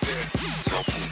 yeah. 0.00 1.11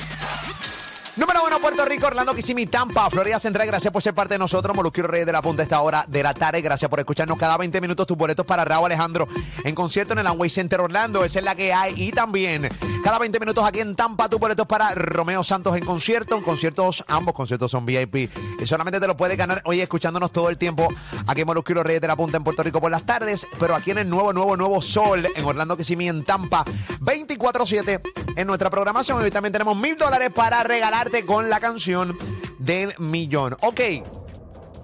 Número 1.20 1.44
uno, 1.46 1.60
Puerto 1.60 1.84
Rico, 1.84 2.06
Orlando, 2.06 2.34
Kissimmee, 2.34 2.64
Tampa, 2.64 3.10
Florida 3.10 3.38
Central. 3.38 3.66
Gracias 3.66 3.92
por 3.92 4.02
ser 4.02 4.14
parte 4.14 4.36
de 4.36 4.38
nosotros. 4.38 4.74
Molusquero 4.74 5.06
Reyes 5.06 5.26
de 5.26 5.32
la 5.32 5.42
Punta 5.42 5.62
esta 5.62 5.78
hora 5.82 6.02
de 6.08 6.22
la 6.22 6.32
tarde. 6.32 6.62
Gracias 6.62 6.88
por 6.88 6.98
escucharnos 6.98 7.36
cada 7.36 7.58
20 7.58 7.78
minutos 7.82 8.06
tus 8.06 8.16
boletos 8.16 8.46
para 8.46 8.64
Raúl 8.64 8.86
Alejandro 8.86 9.28
en 9.62 9.74
concierto 9.74 10.14
en 10.14 10.20
el 10.20 10.26
Amway 10.26 10.48
Center 10.48 10.80
Orlando. 10.80 11.22
Esa 11.22 11.40
es 11.40 11.44
la 11.44 11.54
que 11.54 11.74
hay. 11.74 11.92
Y 11.94 12.12
también 12.12 12.70
cada 13.04 13.18
20 13.18 13.38
minutos 13.38 13.62
aquí 13.66 13.80
en 13.80 13.96
Tampa 13.96 14.30
tus 14.30 14.40
boletos 14.40 14.66
para 14.66 14.94
Romeo 14.94 15.44
Santos 15.44 15.76
en 15.76 15.84
concierto. 15.84 16.36
En 16.36 16.42
conciertos, 16.42 17.04
ambos 17.06 17.34
conciertos 17.34 17.70
son 17.70 17.84
VIP. 17.84 18.30
Y 18.58 18.64
solamente 18.64 18.98
te 18.98 19.06
lo 19.06 19.14
puedes 19.14 19.36
ganar 19.36 19.60
hoy 19.66 19.82
escuchándonos 19.82 20.32
todo 20.32 20.48
el 20.48 20.56
tiempo 20.56 20.88
aquí 21.26 21.42
en 21.42 21.46
Molusquero 21.46 21.82
Reyes 21.82 22.00
de 22.00 22.08
la 22.08 22.16
Punta 22.16 22.38
en 22.38 22.44
Puerto 22.44 22.62
Rico 22.62 22.80
por 22.80 22.90
las 22.90 23.02
tardes. 23.04 23.46
Pero 23.58 23.74
aquí 23.74 23.90
en 23.90 23.98
el 23.98 24.08
nuevo, 24.08 24.32
nuevo, 24.32 24.56
nuevo 24.56 24.80
Sol 24.80 25.28
en 25.36 25.44
Orlando, 25.44 25.76
Kissimmee, 25.76 26.08
en 26.08 26.24
Tampa. 26.24 26.64
24-7 27.00 28.00
en 28.36 28.46
nuestra 28.46 28.70
programación. 28.70 29.18
Hoy 29.18 29.30
también 29.30 29.52
tenemos 29.52 29.76
mil 29.76 29.98
dólares 29.98 30.30
para 30.34 30.64
con 31.26 31.50
la 31.50 31.60
canción 31.60 32.16
del 32.58 32.92
millón. 32.98 33.56
Ok. 33.62 33.80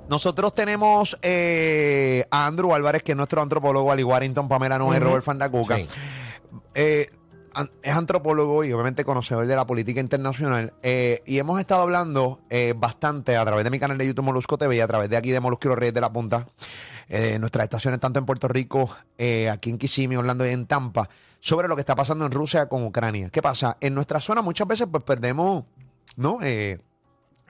Nosotros 0.08 0.54
tenemos 0.54 1.18
eh, 1.22 2.24
a 2.30 2.46
Andrew 2.46 2.74
Álvarez, 2.74 3.02
que 3.02 3.12
es 3.12 3.16
nuestro 3.16 3.42
antropólogo, 3.42 3.90
Ali 3.90 4.04
Warrington, 4.04 4.48
Pamela 4.48 4.78
Noé, 4.78 5.00
Robert 5.00 5.24
Fandacuca. 5.24 5.76
Sí. 5.76 5.88
Eh, 6.74 7.06
es 7.82 7.94
antropólogo 7.94 8.64
y 8.64 8.72
obviamente 8.72 9.04
conocedor 9.04 9.46
de 9.46 9.56
la 9.56 9.66
política 9.66 10.00
internacional. 10.00 10.74
eh, 10.82 11.22
y 11.26 11.38
hemos 11.38 11.58
estado 11.58 11.82
hablando 11.82 12.40
eh, 12.50 12.74
bastante 12.76 13.36
a 13.36 13.44
través 13.44 13.64
de 13.64 13.70
mi 13.70 13.78
canal 13.78 13.96
de 13.98 14.06
YouTube 14.06 14.24
Molusco 14.24 14.58
TV 14.58 14.76
y 14.76 14.80
a 14.80 14.86
través 14.86 15.08
de 15.08 15.16
aquí 15.16 15.30
de 15.30 15.40
Molusco 15.40 15.68
y 15.68 15.70
los 15.70 15.78
Reyes 15.78 15.94
de 15.94 16.00
la 16.00 16.12
Punta, 16.12 16.46
eh, 17.08 17.38
nuestras 17.38 17.64
estaciones 17.64 18.00
tanto 18.00 18.18
en 18.18 18.26
Puerto 18.26 18.48
Rico, 18.48 18.90
aquí 19.50 19.70
en 19.70 19.78
Kissimmee, 19.78 20.16
Orlando 20.16 20.46
y 20.46 20.50
en 20.50 20.66
Tampa, 20.66 21.08
sobre 21.40 21.68
lo 21.68 21.76
que 21.76 21.80
está 21.80 21.94
pasando 21.94 22.26
en 22.26 22.32
Rusia 22.32 22.68
con 22.68 22.84
Ucrania. 22.84 23.30
¿Qué 23.30 23.40
pasa? 23.40 23.78
En 23.80 23.94
nuestra 23.94 24.20
zona 24.20 24.42
muchas 24.42 24.66
veces 24.66 24.86
pues 24.90 25.04
perdemos, 25.04 25.64
¿no? 26.16 26.38
Eh, 26.42 26.78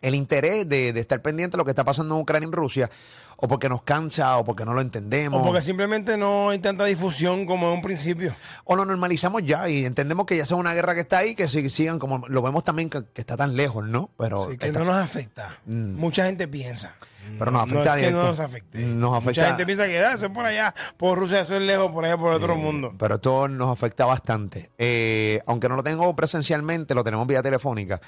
el 0.03 0.15
interés 0.15 0.69
de, 0.69 0.93
de 0.93 1.01
estar 1.01 1.23
pendiente 1.23 1.57
de 1.57 1.59
lo 1.59 1.65
que 1.65 1.71
está 1.71 1.83
pasando 1.85 2.15
en 2.15 2.21
Ucrania 2.21 2.47
y 2.47 2.49
en 2.49 2.53
Rusia, 2.53 2.91
o 3.39 3.49
porque 3.49 3.69
nos 3.69 3.83
cansa, 3.83 4.37
o 4.37 4.45
porque 4.45 4.65
no 4.65 4.73
lo 4.75 4.81
entendemos. 4.81 5.41
O 5.41 5.45
porque 5.45 5.63
simplemente 5.63 6.17
no 6.17 6.51
hay 6.51 6.59
tanta 6.59 6.85
difusión 6.85 7.45
como 7.47 7.69
en 7.69 7.75
un 7.75 7.83
principio. 7.83 8.35
o 8.65 8.77
lo 8.77 8.85
normalizamos 8.85 9.43
ya 9.45 9.69
y 9.69 9.85
entendemos 9.85 10.27
que 10.27 10.37
ya 10.37 10.45
sea 10.47 10.57
una 10.59 10.75
guerra 10.75 10.95
que 10.95 11.01
está 11.01 11.19
ahí, 11.19 11.35
que 11.35 11.45
sig- 11.47 11.69
sigan 11.71 11.99
como 11.99 12.21
lo 12.29 12.43
vemos 12.43 12.63
también 12.63 12.89
que, 12.91 13.05
que 13.13 13.21
está 13.23 13.37
tan 13.37 13.57
lejos, 13.57 13.85
¿no? 13.89 14.11
Pero, 14.19 14.45
Así 14.45 14.59
que 14.59 14.67
está- 14.67 14.79
no 14.79 14.85
nos 14.85 14.97
afecta. 14.97 15.59
Mm. 15.67 15.95
Mucha 15.97 16.27
gente 16.27 16.47
piensa. 16.47 16.95
Pero 17.39 17.51
nos 17.51 17.67
No 17.67 17.81
afecta 17.81 17.99
es 17.99 18.07
que 18.07 18.13
no 18.13 18.23
nos 18.23 18.39
afecte. 18.39 18.79
Nos 18.79 19.11
afecta- 19.17 19.31
Mucha 19.43 19.47
gente 19.49 19.67
piensa 19.67 19.87
que 19.87 19.99
ah, 19.99 20.13
eso 20.13 20.27
es 20.27 20.33
por 20.33 20.45
allá, 20.47 20.73
por 20.97 21.19
Rusia, 21.19 21.41
eso 21.41 21.57
es 21.57 21.63
lejos, 21.63 21.91
por 21.91 22.05
allá, 22.05 22.17
por 22.17 22.33
otro 22.33 22.55
mundo. 22.55 22.95
pero 22.99 23.17
esto 23.17 23.49
nos 23.49 23.71
afecta 23.71 24.05
bastante. 24.07 24.71
Eh, 24.79 25.41
aunque 25.47 25.69
no 25.69 25.75
lo 25.75 25.83
tengo 25.83 26.15
presencialmente, 26.15 26.95
lo 26.95 27.03
tenemos 27.03 27.27
vía 27.27 27.43
telefónica. 27.43 28.01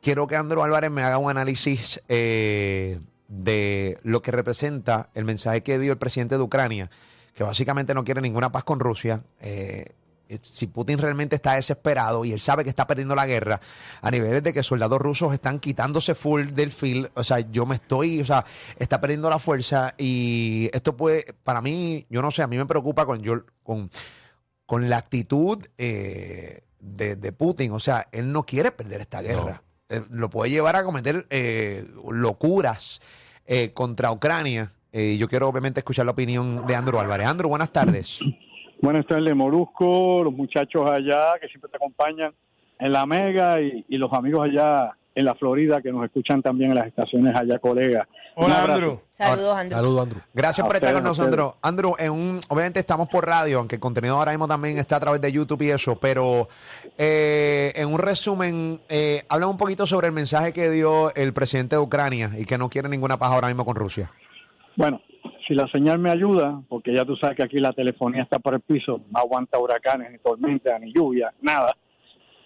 Quiero 0.00 0.26
que 0.26 0.36
Andrew 0.36 0.62
Álvarez 0.62 0.90
me 0.90 1.02
haga 1.02 1.18
un 1.18 1.30
análisis 1.30 2.02
eh, 2.08 3.00
de 3.28 3.98
lo 4.02 4.22
que 4.22 4.30
representa 4.30 5.10
el 5.14 5.24
mensaje 5.24 5.62
que 5.62 5.78
dio 5.78 5.92
el 5.92 5.98
presidente 5.98 6.36
de 6.36 6.42
Ucrania, 6.42 6.90
que 7.34 7.44
básicamente 7.44 7.94
no 7.94 8.04
quiere 8.04 8.20
ninguna 8.20 8.50
paz 8.50 8.64
con 8.64 8.80
Rusia. 8.80 9.22
Eh, 9.40 9.92
si 10.42 10.68
Putin 10.68 10.98
realmente 10.98 11.36
está 11.36 11.54
desesperado 11.54 12.24
y 12.24 12.32
él 12.32 12.40
sabe 12.40 12.64
que 12.64 12.70
está 12.70 12.86
perdiendo 12.86 13.14
la 13.14 13.26
guerra, 13.26 13.60
a 14.00 14.10
niveles 14.10 14.42
de 14.42 14.52
que 14.52 14.62
soldados 14.62 15.00
rusos 15.00 15.32
están 15.32 15.58
quitándose 15.58 16.14
full 16.14 16.48
del 16.48 16.70
field, 16.70 17.10
o 17.14 17.24
sea, 17.24 17.40
yo 17.40 17.66
me 17.66 17.74
estoy, 17.74 18.20
o 18.20 18.26
sea, 18.26 18.44
está 18.78 19.00
perdiendo 19.00 19.28
la 19.28 19.38
fuerza 19.38 19.94
y 19.98 20.70
esto 20.72 20.96
puede, 20.96 21.34
para 21.44 21.60
mí, 21.60 22.06
yo 22.10 22.22
no 22.22 22.30
sé, 22.30 22.42
a 22.42 22.46
mí 22.46 22.56
me 22.56 22.66
preocupa 22.66 23.06
con, 23.06 23.22
yo, 23.22 23.44
con, 23.62 23.90
con 24.66 24.88
la 24.88 24.98
actitud 24.98 25.58
eh, 25.78 26.62
de, 26.78 27.16
de 27.16 27.32
Putin, 27.32 27.72
o 27.72 27.80
sea, 27.80 28.06
él 28.12 28.32
no 28.32 28.44
quiere 28.44 28.70
perder 28.70 29.00
esta 29.00 29.22
guerra, 29.22 29.62
Eh, 29.90 30.02
lo 30.10 30.30
puede 30.30 30.50
llevar 30.50 30.76
a 30.76 30.84
cometer 30.84 31.26
eh, 31.30 31.84
locuras 32.10 33.00
eh, 33.46 33.72
contra 33.72 34.12
Ucrania. 34.12 34.70
Eh, 34.92 35.16
yo 35.18 35.28
quiero 35.28 35.48
obviamente 35.48 35.80
escuchar 35.80 36.06
la 36.06 36.12
opinión 36.12 36.66
de 36.66 36.74
Andrew 36.76 36.98
Álvarez. 36.98 37.26
Andrew, 37.26 37.48
buenas 37.48 37.72
tardes. 37.72 38.20
Buenas 38.80 39.06
tardes, 39.06 39.34
Molusco, 39.36 40.22
los 40.24 40.32
muchachos 40.32 40.88
allá 40.88 41.34
que 41.40 41.48
siempre 41.48 41.70
te 41.70 41.76
acompañan 41.76 42.32
en 42.78 42.92
la 42.92 43.04
Mega 43.04 43.60
y 43.60 43.98
los 43.98 44.10
amigos 44.12 44.48
allá 44.48 44.96
en 45.14 45.24
la 45.24 45.34
Florida 45.34 45.80
que 45.82 45.90
nos 45.92 46.04
escuchan 46.04 46.42
también 46.42 46.70
en 46.70 46.76
las 46.76 46.86
estaciones 46.86 47.34
allá, 47.34 47.58
colegas. 47.58 48.06
Hola, 48.36 48.62
abrazo. 48.62 48.72
Andrew. 48.72 49.00
Saludos, 49.10 49.56
Andrew. 49.56 49.76
Saludos, 49.76 50.02
Andrew. 50.02 50.22
Gracias 50.32 50.64
A 50.64 50.66
por 50.66 50.76
estar 50.76 50.94
con 50.94 51.04
nosotros. 51.04 51.54
Andrew, 51.62 51.94
en 51.98 52.12
un, 52.12 52.40
obviamente 52.48 52.80
estamos 52.80 53.08
por 53.08 53.26
radio, 53.26 53.58
aunque 53.58 53.76
el 53.76 53.80
contenido 53.80 54.16
ahora 54.16 54.32
mismo 54.32 54.46
también 54.46 54.78
está 54.78 54.96
a 54.96 55.00
través 55.00 55.20
de 55.20 55.32
YouTube 55.32 55.62
y 55.62 55.70
eso, 55.70 55.96
pero 55.96 56.48
eh, 56.96 57.72
en 57.74 57.92
un 57.92 57.98
resumen, 57.98 58.80
eh, 58.88 59.22
habla 59.28 59.46
un 59.46 59.56
poquito 59.56 59.86
sobre 59.86 60.06
el 60.06 60.12
mensaje 60.12 60.52
que 60.52 60.70
dio 60.70 61.14
el 61.14 61.32
presidente 61.32 61.76
de 61.76 61.82
Ucrania 61.82 62.30
y 62.38 62.44
que 62.44 62.56
no 62.56 62.68
quiere 62.68 62.88
ninguna 62.88 63.18
paz 63.18 63.32
ahora 63.32 63.48
mismo 63.48 63.64
con 63.64 63.76
Rusia. 63.76 64.10
Bueno, 64.76 65.02
si 65.46 65.54
la 65.54 65.66
señal 65.68 65.98
me 65.98 66.10
ayuda, 66.10 66.62
porque 66.68 66.94
ya 66.94 67.04
tú 67.04 67.16
sabes 67.16 67.36
que 67.36 67.42
aquí 67.42 67.58
la 67.58 67.72
telefonía 67.72 68.22
está 68.22 68.38
por 68.38 68.54
el 68.54 68.60
piso, 68.60 69.00
no 69.10 69.18
aguanta 69.18 69.58
huracanes, 69.58 70.12
ni 70.12 70.18
tormentas, 70.18 70.80
ni 70.80 70.92
lluvia, 70.92 71.32
nada. 71.42 71.74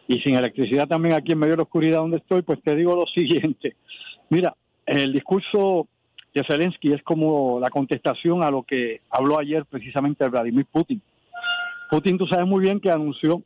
Y 0.06 0.20
sin 0.20 0.34
electricidad 0.34 0.86
también 0.86 1.14
aquí 1.14 1.32
en 1.32 1.38
medio 1.38 1.52
de 1.52 1.58
la 1.58 1.62
oscuridad 1.62 1.98
donde 1.98 2.18
estoy, 2.18 2.42
pues 2.42 2.60
te 2.62 2.74
digo 2.76 2.94
lo 2.94 3.06
siguiente. 3.14 3.76
Mira, 4.28 4.54
el 4.86 5.12
discurso 5.12 5.88
de 6.34 6.42
Zelensky 6.46 6.92
es 6.92 7.02
como 7.02 7.58
la 7.60 7.70
contestación 7.70 8.42
a 8.42 8.50
lo 8.50 8.62
que 8.64 9.00
habló 9.10 9.38
ayer 9.38 9.64
precisamente 9.64 10.28
Vladimir 10.28 10.66
Putin. 10.70 11.00
Putin, 11.90 12.18
tú 12.18 12.26
sabes 12.26 12.46
muy 12.46 12.60
bien 12.60 12.80
que 12.80 12.90
anunció 12.90 13.42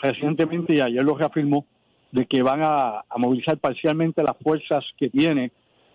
recientemente 0.00 0.74
y 0.74 0.80
ayer 0.80 1.02
lo 1.02 1.16
reafirmó 1.16 1.66
de 2.12 2.26
que 2.26 2.42
van 2.42 2.62
a, 2.62 3.00
a 3.08 3.18
movilizar 3.18 3.58
parcialmente 3.58 4.22
las 4.22 4.36
fuerzas 4.42 4.84
que 4.96 5.10
tiene 5.10 5.52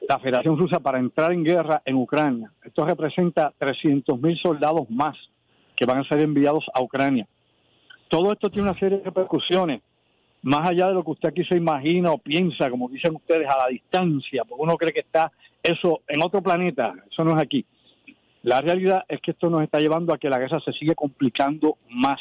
la 0.07 0.19
Federación 0.19 0.57
Rusa 0.57 0.79
para 0.79 0.99
entrar 0.99 1.31
en 1.31 1.43
guerra 1.43 1.81
en 1.85 1.95
Ucrania. 1.95 2.51
Esto 2.63 2.85
representa 2.85 3.53
300 3.57 4.19
mil 4.21 4.37
soldados 4.37 4.89
más 4.89 5.15
que 5.75 5.85
van 5.85 5.99
a 5.99 6.07
ser 6.07 6.19
enviados 6.19 6.65
a 6.73 6.81
Ucrania. 6.81 7.27
Todo 8.07 8.31
esto 8.31 8.49
tiene 8.49 8.69
una 8.69 8.79
serie 8.79 8.99
de 8.99 9.03
repercusiones, 9.03 9.81
más 10.45 10.69
allá 10.69 10.89
de 10.89 10.93
lo 10.93 11.03
que 11.03 11.09
usted 11.09 11.29
aquí 11.29 11.43
se 11.43 11.57
imagina 11.57 12.11
o 12.11 12.19
piensa, 12.19 12.69
como 12.69 12.87
dicen 12.87 13.15
ustedes, 13.15 13.47
a 13.49 13.57
la 13.57 13.67
distancia, 13.67 14.43
porque 14.43 14.61
uno 14.61 14.77
cree 14.77 14.93
que 14.93 14.99
está 14.99 15.31
eso 15.61 16.01
en 16.07 16.21
otro 16.21 16.43
planeta, 16.43 16.93
eso 17.11 17.23
no 17.23 17.35
es 17.35 17.41
aquí. 17.41 17.65
La 18.43 18.61
realidad 18.61 19.03
es 19.07 19.21
que 19.21 19.31
esto 19.31 19.49
nos 19.49 19.63
está 19.63 19.79
llevando 19.79 20.13
a 20.13 20.19
que 20.19 20.29
la 20.29 20.37
guerra 20.37 20.59
se 20.63 20.71
sigue 20.73 20.93
complicando 20.93 21.79
más. 21.89 22.19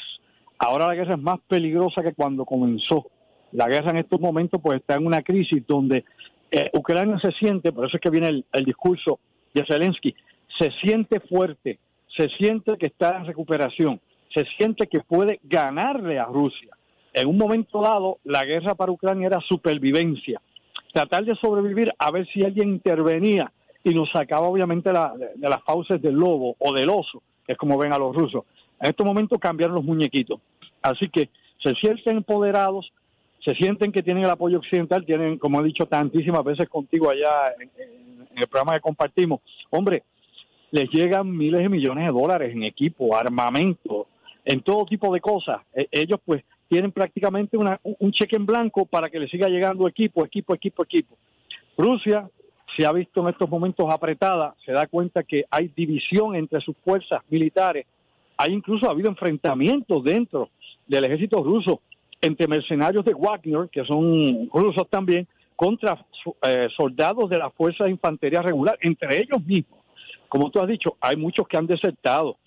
Ahora 0.56 0.86
la 0.86 0.94
guerra 0.94 1.16
es 1.16 1.20
más 1.20 1.38
peligrosa 1.46 2.02
que 2.02 2.14
cuando 2.14 2.46
comenzó. 2.46 3.10
La 3.52 3.68
guerra 3.68 3.90
en 3.90 3.98
estos 3.98 4.18
momentos 4.18 4.58
pues 4.62 4.80
está 4.80 4.94
en 4.94 5.06
una 5.06 5.20
crisis 5.20 5.62
donde 5.66 6.06
eh, 6.50 6.70
Ucrania 6.72 7.18
se 7.22 7.30
siente, 7.32 7.72
por 7.72 7.86
eso 7.86 7.98
es 7.98 8.00
que 8.00 8.08
viene 8.08 8.28
el, 8.28 8.46
el 8.54 8.64
discurso 8.64 9.20
de 9.52 9.66
Zelensky, 9.66 10.14
se 10.58 10.70
siente 10.82 11.20
fuerte, 11.20 11.78
se 12.16 12.30
siente 12.38 12.78
que 12.78 12.86
está 12.86 13.18
en 13.18 13.26
recuperación, 13.26 14.00
se 14.34 14.46
siente 14.56 14.86
que 14.86 15.00
puede 15.00 15.40
ganarle 15.42 16.18
a 16.18 16.24
Rusia. 16.24 16.74
En 17.14 17.28
un 17.28 17.38
momento 17.38 17.80
dado, 17.80 18.18
la 18.24 18.44
guerra 18.44 18.74
para 18.74 18.92
Ucrania 18.92 19.28
era 19.28 19.40
supervivencia, 19.40 20.42
tratar 20.92 21.24
de 21.24 21.34
sobrevivir 21.36 21.90
a 21.98 22.10
ver 22.10 22.26
si 22.32 22.42
alguien 22.44 22.68
intervenía 22.70 23.50
y 23.82 23.94
nos 23.94 24.10
sacaba 24.10 24.46
obviamente 24.48 24.90
de, 24.90 25.48
las 25.48 25.62
fauces 25.64 26.00
del 26.02 26.14
lobo 26.14 26.56
o 26.58 26.72
del 26.74 26.88
oso, 26.88 27.22
que 27.46 27.52
es 27.52 27.58
como 27.58 27.78
ven 27.78 27.92
a 27.92 27.98
los 27.98 28.14
rusos. 28.14 28.44
En 28.80 28.90
estos 28.90 29.06
momentos 29.06 29.38
cambiaron 29.38 29.76
los 29.76 29.84
muñequitos. 29.84 30.40
Así 30.82 31.08
que 31.08 31.30
se 31.62 31.74
sienten 31.76 32.18
empoderados, 32.18 32.92
se 33.44 33.54
sienten 33.54 33.92
que 33.92 34.02
tienen 34.02 34.24
el 34.24 34.30
apoyo 34.30 34.58
occidental, 34.58 35.04
tienen, 35.06 35.38
como 35.38 35.60
he 35.60 35.64
dicho 35.64 35.86
tantísimas 35.86 36.42
veces 36.44 36.68
contigo 36.68 37.10
allá 37.10 37.52
en, 37.60 37.70
en- 37.80 38.04
en 38.34 38.38
el 38.42 38.48
programa 38.48 38.74
que 38.74 38.80
compartimos, 38.80 39.40
hombre, 39.70 40.02
les 40.72 40.90
llegan 40.90 41.30
miles 41.30 41.62
de 41.62 41.68
millones 41.68 42.04
de 42.06 42.10
dólares 42.12 42.52
en 42.52 42.64
equipo, 42.64 43.14
armamento, 43.16 44.08
en 44.44 44.60
todo 44.62 44.84
tipo 44.86 45.14
de 45.14 45.20
cosas. 45.20 45.60
E- 45.72 45.86
ellos 45.92 46.18
pues 46.24 46.42
tienen 46.68 46.92
prácticamente 46.92 47.56
una- 47.56 47.80
un 47.82 48.10
cheque 48.12 48.36
en 48.36 48.46
blanco 48.46 48.86
para 48.86 49.10
que 49.10 49.18
les 49.18 49.30
siga 49.30 49.48
llegando 49.48 49.86
equipo, 49.86 50.24
equipo, 50.24 50.54
equipo, 50.54 50.82
equipo. 50.82 51.16
Rusia 51.76 52.28
se 52.76 52.86
ha 52.86 52.92
visto 52.92 53.20
en 53.20 53.28
estos 53.28 53.48
momentos 53.48 53.86
apretada, 53.92 54.54
se 54.64 54.72
da 54.72 54.86
cuenta 54.86 55.22
que 55.22 55.44
hay 55.50 55.70
división 55.76 56.34
entre 56.34 56.60
sus 56.60 56.76
fuerzas 56.84 57.20
militares, 57.28 57.86
hay 58.36 58.52
incluso 58.52 58.90
habido 58.90 59.08
enfrentamientos 59.08 60.02
dentro 60.02 60.50
del 60.86 61.04
ejército 61.04 61.42
ruso 61.42 61.80
entre 62.20 62.48
mercenarios 62.48 63.04
de 63.04 63.14
Wagner, 63.14 63.68
que 63.70 63.84
son 63.84 64.48
rusos 64.52 64.88
también, 64.88 65.26
contra 65.54 66.04
eh, 66.42 66.68
soldados 66.76 67.30
de 67.30 67.38
las 67.38 67.52
fuerzas 67.54 67.84
de 67.84 67.92
infantería 67.92 68.42
regular, 68.42 68.76
entre 68.80 69.20
ellos 69.20 69.44
mismos. 69.44 69.80
Como 70.28 70.50
tú 70.50 70.58
has 70.58 70.66
dicho, 70.66 70.96
hay 71.00 71.16
muchos 71.16 71.46
que 71.46 71.56
han 71.56 71.66
desertado, 71.66 72.38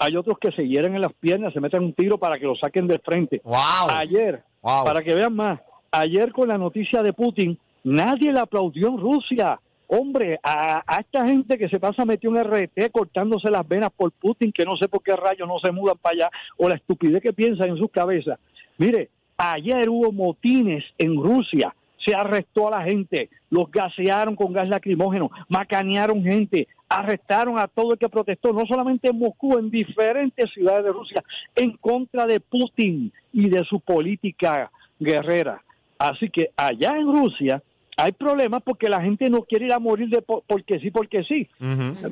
hay 0.00 0.16
otros 0.16 0.38
que 0.38 0.50
se 0.52 0.66
hieren 0.66 0.94
en 0.94 1.02
las 1.02 1.12
piernas, 1.12 1.52
se 1.52 1.60
meten 1.60 1.84
un 1.84 1.92
tiro 1.92 2.18
para 2.18 2.38
que 2.38 2.46
lo 2.46 2.56
saquen 2.56 2.86
del 2.88 3.00
frente. 3.00 3.40
¡Wow! 3.44 3.90
Ayer, 3.94 4.42
Wow. 4.62 4.84
para 4.84 5.02
que 5.02 5.14
vean 5.14 5.34
más, 5.36 5.60
ayer 5.92 6.32
con 6.32 6.48
la 6.48 6.58
noticia 6.58 7.02
de 7.02 7.12
Putin, 7.12 7.58
nadie 7.84 8.32
le 8.32 8.40
aplaudió 8.40 8.88
en 8.88 8.98
Rusia. 8.98 9.60
Hombre, 9.86 10.38
a, 10.42 10.82
a 10.86 11.00
esta 11.00 11.26
gente 11.26 11.58
que 11.58 11.68
se 11.68 11.80
pasa 11.80 12.04
metió 12.04 12.30
un 12.30 12.38
RT 12.42 12.90
cortándose 12.92 13.50
las 13.50 13.66
venas 13.66 13.90
por 13.96 14.10
Putin, 14.12 14.52
que 14.52 14.64
no 14.64 14.76
sé 14.76 14.88
por 14.88 15.02
qué 15.02 15.14
rayos 15.16 15.46
no 15.48 15.58
se 15.58 15.72
mudan 15.72 15.96
para 16.00 16.14
allá, 16.14 16.30
o 16.56 16.68
la 16.68 16.76
estupidez 16.76 17.20
que 17.22 17.32
piensan 17.32 17.70
en 17.70 17.76
sus 17.76 17.90
cabezas. 17.90 18.38
Mire, 18.78 19.10
ayer 19.36 19.88
hubo 19.90 20.12
motines 20.12 20.84
en 20.96 21.16
Rusia, 21.22 21.74
se 22.04 22.14
arrestó 22.14 22.68
a 22.68 22.78
la 22.78 22.84
gente, 22.84 23.28
los 23.50 23.70
gasearon 23.70 24.36
con 24.36 24.52
gas 24.52 24.68
lacrimógeno, 24.68 25.30
macanearon 25.48 26.22
gente, 26.22 26.68
arrestaron 26.88 27.58
a 27.58 27.68
todo 27.68 27.92
el 27.92 27.98
que 27.98 28.08
protestó, 28.08 28.52
no 28.52 28.64
solamente 28.66 29.08
en 29.08 29.18
Moscú, 29.18 29.58
en 29.58 29.70
diferentes 29.70 30.50
ciudades 30.52 30.84
de 30.84 30.92
Rusia, 30.92 31.22
en 31.54 31.72
contra 31.76 32.26
de 32.26 32.40
Putin 32.40 33.12
y 33.32 33.48
de 33.48 33.64
su 33.64 33.80
política 33.80 34.70
guerrera. 34.98 35.62
Así 35.98 36.30
que 36.30 36.50
allá 36.56 36.96
en 36.96 37.06
Rusia 37.06 37.62
hay 38.02 38.12
problemas 38.12 38.62
porque 38.62 38.88
la 38.88 39.00
gente 39.02 39.28
no 39.30 39.42
quiere 39.42 39.66
ir 39.66 39.72
a 39.72 39.78
morir 39.78 40.08
de 40.08 40.22
po- 40.22 40.42
porque 40.46 40.78
sí, 40.80 40.90
porque 40.90 41.22
sí. 41.24 41.48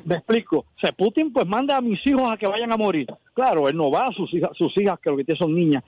Me 0.04 0.16
explico. 0.16 0.58
O 0.58 0.78
sea, 0.78 0.92
Putin 0.92 1.32
pues 1.32 1.46
manda 1.46 1.76
a 1.76 1.80
mis 1.80 2.04
hijos 2.06 2.30
a 2.32 2.36
que 2.36 2.46
vayan 2.46 2.72
a 2.72 2.76
morir. 2.76 3.06
Claro, 3.34 3.68
él 3.68 3.76
no 3.76 3.90
va, 3.90 4.10
sus 4.12 4.32
hijas, 4.34 4.50
sus 4.56 4.76
hijas 4.78 4.98
que 5.00 5.10
lo 5.10 5.16
que 5.16 5.24
tienen 5.24 5.38
son 5.38 5.54
niñas, 5.54 5.82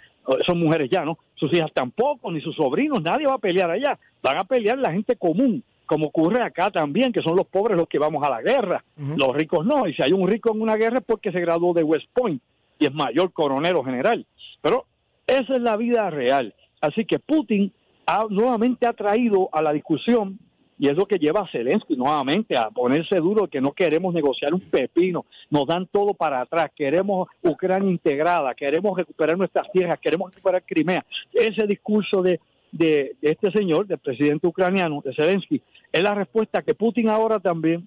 son 0.46 0.58
mujeres 0.60 0.88
ya, 0.90 1.04
¿no? 1.04 1.18
Sus 1.34 1.52
hijas 1.52 1.70
tampoco, 1.72 2.30
ni 2.30 2.40
sus 2.40 2.54
sobrinos, 2.56 3.02
nadie 3.02 3.26
va 3.26 3.34
a 3.34 3.38
pelear 3.38 3.70
allá. 3.70 3.98
Van 4.22 4.38
a 4.38 4.44
pelear 4.44 4.78
la 4.78 4.92
gente 4.92 5.16
común, 5.16 5.62
como 5.86 6.06
ocurre 6.06 6.42
acá 6.42 6.70
también, 6.70 7.12
que 7.12 7.22
son 7.22 7.36
los 7.36 7.46
pobres 7.46 7.76
los 7.76 7.88
que 7.88 7.98
vamos 7.98 8.22
a 8.24 8.30
la 8.30 8.42
guerra. 8.42 8.84
Los 9.16 9.34
ricos 9.34 9.66
no. 9.66 9.86
Y 9.88 9.94
si 9.94 10.02
hay 10.02 10.12
un 10.12 10.28
rico 10.28 10.52
en 10.54 10.60
una 10.60 10.76
guerra 10.76 10.98
es 10.98 11.04
porque 11.04 11.32
se 11.32 11.40
graduó 11.40 11.72
de 11.74 11.82
West 11.82 12.06
Point 12.12 12.40
y 12.78 12.86
es 12.86 12.94
mayor 12.94 13.32
coronel 13.32 13.76
o 13.76 13.82
general. 13.84 14.24
Pero 14.62 14.86
esa 15.26 15.54
es 15.54 15.60
la 15.60 15.76
vida 15.76 16.08
real. 16.10 16.54
Así 16.80 17.04
que 17.04 17.18
Putin 17.18 17.72
ha, 18.10 18.26
nuevamente 18.28 18.86
ha 18.86 18.92
traído 18.92 19.48
a 19.52 19.62
la 19.62 19.72
discusión, 19.72 20.38
y 20.78 20.88
es 20.88 20.96
lo 20.96 21.06
que 21.06 21.18
lleva 21.18 21.40
a 21.40 21.50
Zelensky 21.52 21.94
nuevamente 21.94 22.56
a 22.56 22.70
ponerse 22.70 23.16
duro, 23.16 23.46
que 23.46 23.60
no 23.60 23.72
queremos 23.72 24.14
negociar 24.14 24.54
un 24.54 24.60
pepino, 24.60 25.26
nos 25.50 25.66
dan 25.66 25.86
todo 25.86 26.14
para 26.14 26.40
atrás, 26.40 26.70
queremos 26.74 27.28
Ucrania 27.42 27.90
integrada, 27.90 28.54
queremos 28.54 28.96
recuperar 28.96 29.36
nuestras 29.36 29.70
tierras, 29.70 30.00
queremos 30.00 30.34
recuperar 30.34 30.64
Crimea. 30.64 31.04
Ese 31.32 31.66
discurso 31.66 32.22
de, 32.22 32.40
de, 32.72 33.14
de 33.20 33.30
este 33.30 33.52
señor, 33.52 33.86
del 33.86 33.98
presidente 33.98 34.46
ucraniano, 34.46 35.02
de 35.04 35.14
Zelensky, 35.14 35.62
es 35.92 36.02
la 36.02 36.14
respuesta 36.14 36.62
que 36.62 36.74
Putin 36.74 37.10
ahora 37.10 37.38
también, 37.38 37.86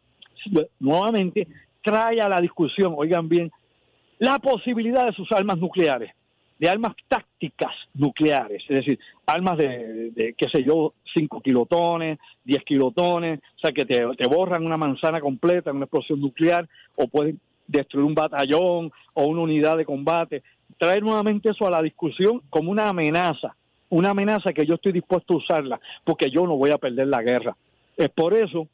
nuevamente, 0.79 1.47
trae 1.83 2.21
a 2.21 2.29
la 2.29 2.39
discusión, 2.39 2.93
oigan 2.95 3.27
bien, 3.27 3.51
la 4.19 4.39
posibilidad 4.39 5.05
de 5.05 5.13
sus 5.13 5.31
armas 5.31 5.57
nucleares, 5.57 6.11
de 6.63 6.69
armas 6.69 6.93
tácticas 7.09 7.73
nucleares, 7.93 8.63
es 8.69 8.77
decir, 8.77 8.97
armas 9.25 9.57
de, 9.57 10.11
de, 10.11 10.33
qué 10.37 10.47
sé 10.49 10.63
yo, 10.63 10.93
5 11.13 11.41
kilotones, 11.41 12.19
10 12.45 12.63
kilotones, 12.63 13.41
o 13.57 13.59
sea, 13.59 13.73
que 13.73 13.83
te, 13.83 14.01
te 14.17 14.27
borran 14.27 14.65
una 14.65 14.77
manzana 14.77 15.19
completa 15.19 15.71
en 15.71 15.75
una 15.75 15.85
explosión 15.87 16.21
nuclear 16.21 16.69
o 16.95 17.09
pueden 17.09 17.37
destruir 17.67 18.05
un 18.05 18.15
batallón 18.15 18.93
o 19.13 19.25
una 19.25 19.41
unidad 19.41 19.75
de 19.75 19.83
combate. 19.83 20.41
Traer 20.77 21.03
nuevamente 21.03 21.49
eso 21.49 21.67
a 21.67 21.69
la 21.69 21.81
discusión 21.81 22.41
como 22.49 22.71
una 22.71 22.87
amenaza, 22.87 23.57
una 23.89 24.11
amenaza 24.11 24.53
que 24.53 24.65
yo 24.65 24.75
estoy 24.75 24.93
dispuesto 24.93 25.33
a 25.33 25.37
usarla, 25.39 25.81
porque 26.05 26.31
yo 26.31 26.47
no 26.47 26.55
voy 26.55 26.71
a 26.71 26.77
perder 26.77 27.07
la 27.07 27.23
guerra. 27.23 27.57
Es 27.97 28.07
por 28.07 28.33
eso 28.33 28.69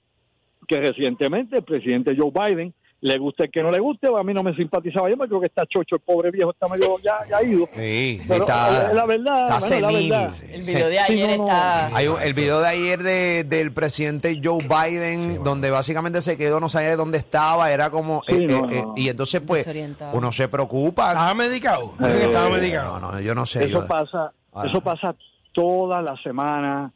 que 0.67 0.77
recientemente 0.77 1.57
el 1.57 1.63
presidente 1.63 2.15
Joe 2.15 2.31
Biden 2.31 2.71
le 3.01 3.17
guste 3.17 3.45
el 3.45 3.51
que 3.51 3.63
no 3.63 3.71
le 3.71 3.79
guste, 3.79 4.07
a 4.07 4.23
mí 4.23 4.33
no 4.33 4.43
me 4.43 4.53
simpatizaba 4.55 5.09
yo, 5.09 5.15
me 5.15 5.27
creo 5.27 5.39
que 5.39 5.45
está 5.47 5.65
chocho, 5.65 5.95
el 5.95 6.01
pobre 6.01 6.31
viejo 6.31 6.51
está 6.51 6.67
medio 6.67 6.97
ya, 7.01 7.19
ya 7.29 7.41
ido. 7.41 7.65
Sí, 7.73 8.21
Pero 8.27 8.41
está, 8.43 8.91
eh, 8.91 8.93
la 8.95 9.05
verdad, 9.05 9.47
está 9.55 9.59
bueno, 9.59 9.79
la 9.87 9.89
senil. 9.93 10.09
verdad. 10.11 10.33
El 10.51 10.61
video 10.61 10.87
de 10.89 10.99
ayer 10.99 11.37
no. 11.37 11.45
está. 11.45 11.87
Hay 11.95 12.07
un- 12.07 12.21
el 12.21 12.33
video 12.33 12.59
de 12.59 12.67
ayer 12.67 13.01
de- 13.03 13.43
del 13.45 13.71
presidente 13.71 14.41
Joe 14.43 14.67
Biden, 14.67 15.43
donde 15.43 15.71
básicamente 15.71 16.21
se 16.21 16.37
quedó, 16.37 16.59
no 16.59 16.67
sabía 16.67 16.89
de 16.89 16.95
dónde 16.97 17.17
estaba, 17.19 17.71
era 17.71 17.89
como... 17.89 18.21
Sí, 18.27 18.35
eh, 18.35 18.47
no, 18.47 18.69
eh, 18.69 18.81
no. 18.85 18.93
y 18.97 19.07
entonces, 19.07 19.41
pues, 19.47 19.65
uno 20.11 20.31
se 20.33 20.49
preocupa. 20.49 21.09
¿Estaba 21.13 21.33
medicado? 21.33 21.93
Estaba 21.99 22.49
medicado. 22.49 22.99
No, 22.99 23.11
no, 23.13 23.19
yo 23.21 23.33
no 23.33 23.45
sé. 23.45 23.63
Eso 23.63 23.81
yo- 23.81 23.87
pasa, 23.87 24.33
Ah. 24.51 24.63
eso 24.65 24.81
pasa 24.81 25.15
todas 25.53 26.03
las 26.03 26.21
semanas, 26.21 26.91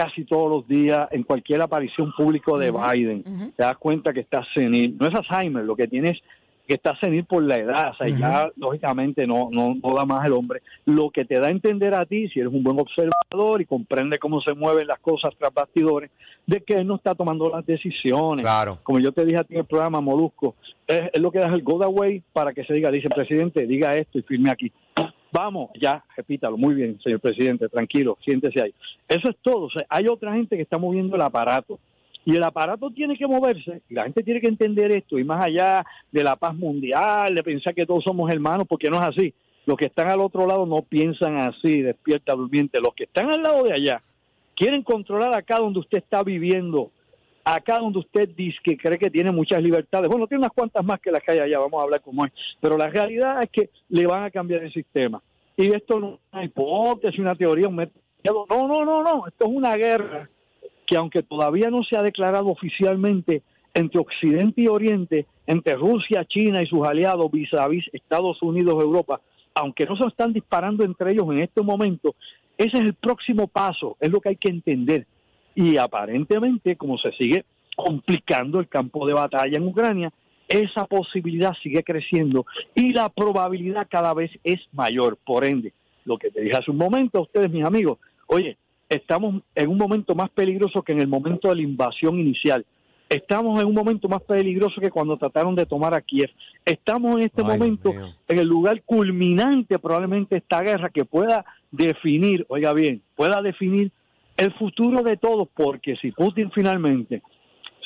casi 0.00 0.24
todos 0.24 0.50
los 0.50 0.66
días, 0.66 1.08
en 1.10 1.24
cualquier 1.24 1.60
aparición 1.60 2.10
pública 2.16 2.56
de 2.56 2.70
Biden. 2.70 3.52
Te 3.54 3.62
das 3.62 3.76
cuenta 3.76 4.14
que 4.14 4.20
está 4.20 4.42
senil. 4.54 4.96
No 4.98 5.06
es 5.06 5.14
Alzheimer, 5.14 5.62
lo 5.62 5.76
que 5.76 5.86
tienes 5.88 6.18
que 6.66 6.74
está 6.74 6.96
senil 7.00 7.24
por 7.24 7.42
la 7.42 7.56
edad, 7.56 7.90
o 7.90 7.94
sea, 7.96 8.08
ya 8.08 8.48
lógicamente 8.56 9.26
no, 9.26 9.48
no, 9.50 9.74
no 9.74 9.94
da 9.94 10.04
más 10.06 10.24
el 10.24 10.32
hombre. 10.32 10.62
Lo 10.86 11.10
que 11.10 11.24
te 11.24 11.38
da 11.40 11.48
a 11.48 11.50
entender 11.50 11.92
a 11.94 12.06
ti, 12.06 12.28
si 12.28 12.38
eres 12.38 12.52
un 12.52 12.62
buen 12.62 12.78
observador 12.78 13.60
y 13.60 13.66
comprende 13.66 14.20
cómo 14.20 14.40
se 14.40 14.54
mueven 14.54 14.86
las 14.86 15.00
cosas 15.00 15.32
tras 15.36 15.52
bastidores, 15.52 16.10
de 16.46 16.60
que 16.60 16.74
él 16.74 16.86
no 16.86 16.94
está 16.94 17.14
tomando 17.14 17.50
las 17.50 17.66
decisiones. 17.66 18.44
Claro. 18.44 18.78
Como 18.84 19.00
yo 19.00 19.10
te 19.10 19.24
dije 19.24 19.38
a 19.38 19.44
ti 19.44 19.54
en 19.54 19.60
el 19.60 19.66
programa, 19.66 20.00
Molusco, 20.00 20.54
es, 20.86 21.10
es 21.12 21.20
lo 21.20 21.32
que 21.32 21.40
da 21.40 21.46
el 21.48 21.62
go 21.62 21.82
away 21.82 22.22
para 22.32 22.54
que 22.54 22.64
se 22.64 22.72
diga, 22.72 22.90
dice 22.90 23.08
presidente, 23.10 23.66
diga 23.66 23.96
esto 23.96 24.18
y 24.18 24.22
firme 24.22 24.50
aquí. 24.50 24.72
Vamos, 25.32 25.70
ya, 25.80 26.04
repítalo, 26.16 26.56
muy 26.56 26.74
bien, 26.74 26.98
señor 27.00 27.20
presidente, 27.20 27.68
tranquilo, 27.68 28.18
siéntese 28.24 28.62
ahí. 28.62 28.74
Eso 29.08 29.30
es 29.30 29.36
todo, 29.42 29.66
o 29.66 29.70
sea, 29.70 29.86
hay 29.88 30.08
otra 30.08 30.32
gente 30.34 30.56
que 30.56 30.62
está 30.62 30.78
moviendo 30.78 31.16
el 31.16 31.22
aparato. 31.22 31.78
Y 32.22 32.36
el 32.36 32.42
aparato 32.42 32.90
tiene 32.90 33.16
que 33.16 33.26
moverse, 33.26 33.80
la 33.88 34.02
gente 34.02 34.22
tiene 34.22 34.42
que 34.42 34.48
entender 34.48 34.92
esto, 34.92 35.18
y 35.18 35.24
más 35.24 35.42
allá 35.42 35.84
de 36.12 36.22
la 36.22 36.36
paz 36.36 36.54
mundial, 36.54 37.34
de 37.34 37.42
pensar 37.42 37.74
que 37.74 37.86
todos 37.86 38.04
somos 38.04 38.30
hermanos, 38.30 38.66
porque 38.68 38.90
no 38.90 38.96
es 38.96 39.08
así. 39.08 39.32
Los 39.64 39.76
que 39.78 39.86
están 39.86 40.08
al 40.08 40.20
otro 40.20 40.46
lado 40.46 40.66
no 40.66 40.82
piensan 40.82 41.36
así, 41.40 41.80
despierta 41.80 42.34
durmiente. 42.34 42.80
Los 42.80 42.94
que 42.94 43.04
están 43.04 43.30
al 43.30 43.42
lado 43.42 43.62
de 43.62 43.72
allá 43.72 44.02
quieren 44.56 44.82
controlar 44.82 45.34
acá 45.34 45.58
donde 45.58 45.80
usted 45.80 45.98
está 45.98 46.22
viviendo, 46.22 46.90
acá 47.44 47.78
donde 47.78 47.98
usted 47.98 48.28
dice 48.36 48.58
que 48.62 48.76
cree 48.76 48.98
que 48.98 49.10
tiene 49.10 49.32
muchas 49.32 49.62
libertades. 49.62 50.08
Bueno, 50.08 50.26
tiene 50.26 50.40
unas 50.40 50.52
cuantas 50.52 50.84
más 50.84 51.00
que 51.00 51.10
las 51.10 51.22
que 51.22 51.32
hay 51.32 51.38
allá, 51.38 51.58
vamos 51.58 51.80
a 51.80 51.84
hablar 51.84 52.00
como 52.00 52.24
es. 52.24 52.32
Pero 52.60 52.76
la 52.76 52.88
realidad 52.88 53.42
es 53.42 53.50
que 53.50 53.70
le 53.88 54.06
van 54.06 54.24
a 54.24 54.30
cambiar 54.30 54.62
el 54.62 54.72
sistema. 54.72 55.22
Y 55.56 55.74
esto 55.74 56.00
no 56.00 56.14
es 56.14 56.20
una 56.32 56.44
hipótesis, 56.44 57.18
una 57.18 57.34
teoría, 57.34 57.68
un 57.68 57.76
método. 57.76 58.00
No, 58.48 58.68
no, 58.68 58.84
no, 58.84 59.02
no. 59.02 59.26
Esto 59.26 59.46
es 59.46 59.50
una 59.52 59.74
guerra 59.76 60.28
que 60.86 60.96
aunque 60.96 61.22
todavía 61.22 61.70
no 61.70 61.82
se 61.84 61.96
ha 61.96 62.02
declarado 62.02 62.48
oficialmente 62.48 63.42
entre 63.74 64.00
Occidente 64.00 64.62
y 64.62 64.66
Oriente, 64.66 65.26
entre 65.46 65.74
Rusia, 65.76 66.24
China 66.24 66.62
y 66.62 66.66
sus 66.66 66.84
aliados 66.86 67.30
vis 67.30 67.52
a 67.54 67.68
vis 67.68 67.84
Estados 67.92 68.42
Unidos, 68.42 68.82
Europa, 68.82 69.20
aunque 69.54 69.86
no 69.86 69.96
se 69.96 70.06
están 70.06 70.32
disparando 70.32 70.84
entre 70.84 71.12
ellos 71.12 71.26
en 71.30 71.40
este 71.40 71.62
momento, 71.62 72.14
ese 72.58 72.76
es 72.76 72.82
el 72.82 72.94
próximo 72.94 73.46
paso, 73.46 73.96
es 74.00 74.10
lo 74.10 74.20
que 74.20 74.30
hay 74.30 74.36
que 74.36 74.50
entender. 74.50 75.06
Y 75.54 75.76
aparentemente, 75.76 76.76
como 76.76 76.98
se 76.98 77.12
sigue 77.12 77.44
complicando 77.76 78.60
el 78.60 78.68
campo 78.68 79.06
de 79.06 79.14
batalla 79.14 79.56
en 79.56 79.66
Ucrania, 79.66 80.12
esa 80.48 80.84
posibilidad 80.84 81.52
sigue 81.62 81.82
creciendo 81.84 82.44
y 82.74 82.92
la 82.92 83.08
probabilidad 83.08 83.86
cada 83.88 84.12
vez 84.14 84.30
es 84.42 84.60
mayor. 84.72 85.16
Por 85.24 85.44
ende, 85.44 85.72
lo 86.04 86.18
que 86.18 86.30
te 86.30 86.40
dije 86.40 86.56
hace 86.56 86.70
un 86.70 86.76
momento 86.76 87.18
a 87.18 87.22
ustedes, 87.22 87.50
mis 87.50 87.64
amigos, 87.64 87.98
oye, 88.26 88.56
estamos 88.88 89.42
en 89.54 89.68
un 89.68 89.78
momento 89.78 90.14
más 90.14 90.28
peligroso 90.30 90.82
que 90.82 90.92
en 90.92 91.00
el 91.00 91.08
momento 91.08 91.48
de 91.48 91.56
la 91.56 91.62
invasión 91.62 92.18
inicial. 92.18 92.66
Estamos 93.08 93.60
en 93.60 93.66
un 93.66 93.74
momento 93.74 94.08
más 94.08 94.22
peligroso 94.22 94.80
que 94.80 94.90
cuando 94.90 95.16
trataron 95.16 95.54
de 95.56 95.66
tomar 95.66 95.94
a 95.94 96.00
Kiev. 96.00 96.30
Estamos 96.64 97.16
en 97.16 97.22
este 97.22 97.42
Ay, 97.42 97.48
momento 97.48 97.92
en 98.28 98.38
el 98.38 98.46
lugar 98.46 98.82
culminante 98.82 99.78
probablemente 99.78 100.36
esta 100.36 100.60
guerra 100.62 100.90
que 100.90 101.04
pueda 101.04 101.44
definir, 101.72 102.44
oiga 102.48 102.72
bien, 102.72 103.02
pueda 103.16 103.42
definir 103.42 103.90
el 104.40 104.54
futuro 104.54 105.02
de 105.02 105.18
todos, 105.18 105.48
porque 105.54 105.96
si 105.96 106.12
Putin 106.12 106.50
finalmente 106.50 107.22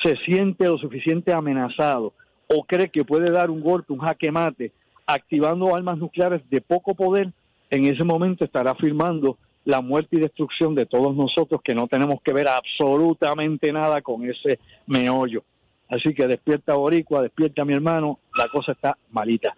se 0.03 0.17
siente 0.25 0.67
lo 0.67 0.79
suficiente 0.79 1.33
amenazado 1.33 2.13
o 2.47 2.63
cree 2.65 2.91
que 2.91 3.05
puede 3.05 3.31
dar 3.33 3.51
un 3.51 3.61
golpe, 3.61 3.93
un 3.93 3.99
jaque 3.99 4.31
mate, 4.31 4.73
activando 5.05 5.75
armas 5.75 5.99
nucleares 5.99 6.49
de 6.49 6.61
poco 6.61 6.95
poder, 6.95 7.33
en 7.71 7.85
ese 7.87 8.05
momento 8.05 8.45
estará 8.45 8.75
firmando 8.77 9.37
la 9.65 9.81
muerte 9.81 10.17
y 10.17 10.21
destrucción 10.21 10.77
de 10.77 10.87
todos 10.87 11.17
nosotros 11.17 11.61
que 11.65 11.75
no 11.75 11.89
tenemos 11.89 12.21
que 12.23 12.33
ver 12.33 12.47
absolutamente 12.47 13.73
nada 13.73 14.01
con 14.01 14.25
ese 14.29 14.61
meollo. 14.87 15.43
Así 15.89 16.15
que 16.15 16.29
despierta 16.29 16.75
Boricua, 16.75 17.23
despierta 17.23 17.65
mi 17.65 17.75
hermano, 17.75 18.21
la 18.37 18.49
cosa 18.49 18.73
está 18.73 18.97
malita. 19.11 19.57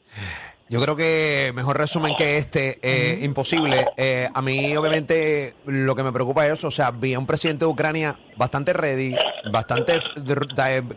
Yo 0.68 0.80
creo 0.80 0.96
que 0.96 1.52
mejor 1.54 1.78
resumen 1.78 2.14
que 2.18 2.38
este, 2.38 2.80
eh, 2.82 3.20
imposible. 3.23 3.87
Eh, 3.96 4.28
a 4.35 4.42
mí, 4.42 4.76
obviamente, 4.76 5.54
lo 5.64 5.94
que 5.94 6.02
me 6.02 6.11
preocupa 6.12 6.44
es 6.46 6.54
eso. 6.54 6.66
O 6.68 6.70
sea, 6.73 6.90
vi 6.90 7.14
a 7.14 7.20
un 7.20 7.26
presidente 7.26 7.64
de 7.64 7.70
Ucrania 7.70 8.18
bastante 8.37 8.73
ready, 8.73 9.14
bastante. 9.52 10.00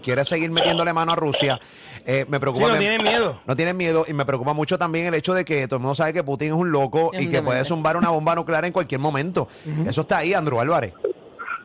quiere 0.01 0.25
seguir 0.25 0.49
metiéndole 0.49 0.91
mano 0.91 1.11
a 1.11 1.15
Rusia. 1.15 1.59
Eh, 2.05 2.25
me 2.29 2.39
preocupa. 2.39 2.65
Sí, 2.65 2.71
no 2.71 2.79
me- 2.79 2.79
tiene 2.79 3.03
miedo. 3.03 3.39
No 3.45 3.55
tienen 3.55 3.77
miedo 3.77 4.05
y 4.07 4.13
me 4.13 4.25
preocupa 4.25 4.53
mucho 4.53 4.79
también 4.79 5.05
el 5.05 5.13
hecho 5.13 5.35
de 5.35 5.45
que 5.45 5.67
todo 5.67 5.75
el 5.77 5.81
mundo 5.83 5.93
sabe 5.93 6.13
que 6.13 6.23
Putin 6.23 6.47
es 6.47 6.53
un 6.53 6.71
loco 6.71 7.11
y 7.17 7.27
que 7.27 7.43
puede 7.43 7.63
zumbar 7.63 7.95
una 7.97 8.09
bomba 8.09 8.33
nuclear 8.33 8.65
en 8.65 8.71
cualquier 8.71 8.99
momento. 9.01 9.47
Eso 9.85 10.01
está 10.01 10.19
ahí, 10.19 10.33
Andrew 10.33 10.59
Álvarez. 10.59 10.93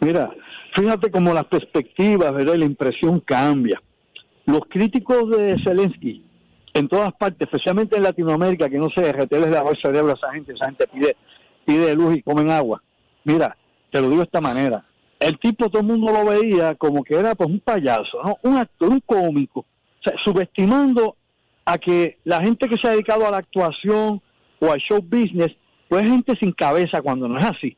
Mira, 0.02 0.30
fíjate 0.74 1.10
cómo 1.10 1.32
las 1.32 1.44
perspectivas, 1.46 2.34
¿verdad? 2.34 2.54
y 2.54 2.58
la 2.58 2.64
impresión 2.66 3.20
cambia. 3.20 3.80
Los 4.44 4.60
críticos 4.68 5.30
de 5.30 5.56
Zelensky, 5.64 6.22
en 6.74 6.88
todas 6.88 7.12
partes, 7.14 7.40
especialmente 7.40 7.96
en 7.96 8.02
Latinoamérica, 8.02 8.68
que 8.68 8.78
no 8.78 8.90
se 8.90 9.00
derreteles 9.00 9.48
la 9.48 9.60
el 9.60 9.80
cerebro 9.80 10.10
a 10.10 10.14
esa 10.14 10.32
gente, 10.32 10.52
esa 10.52 10.66
gente 10.66 10.86
pide, 10.88 11.16
pide 11.64 11.94
luz 11.94 12.16
y 12.16 12.22
comen 12.22 12.50
agua. 12.50 12.82
Mira, 13.22 13.56
te 13.90 14.00
lo 14.00 14.08
digo 14.08 14.20
de 14.20 14.26
esta 14.26 14.40
manera. 14.40 14.84
El 15.20 15.38
tipo 15.38 15.70
todo 15.70 15.80
el 15.80 15.86
mundo 15.86 16.12
lo 16.12 16.24
veía 16.28 16.74
como 16.74 17.04
que 17.04 17.14
era 17.14 17.36
pues 17.36 17.48
un 17.48 17.60
payaso, 17.60 18.22
¿no? 18.24 18.36
Un 18.42 18.56
actor, 18.56 18.90
un 18.90 19.00
cómico. 19.00 19.64
Subestimando 20.24 21.16
a 21.64 21.78
que 21.78 22.18
la 22.24 22.42
gente 22.42 22.68
que 22.68 22.76
se 22.76 22.88
ha 22.88 22.90
dedicado 22.90 23.26
a 23.26 23.30
la 23.30 23.38
actuación 23.38 24.20
o 24.58 24.72
al 24.72 24.80
show 24.80 25.00
business, 25.00 25.56
pues 25.88 26.04
es 26.04 26.10
gente 26.10 26.34
sin 26.40 26.52
cabeza 26.52 27.00
cuando 27.00 27.28
no 27.28 27.38
es 27.38 27.44
así. 27.46 27.76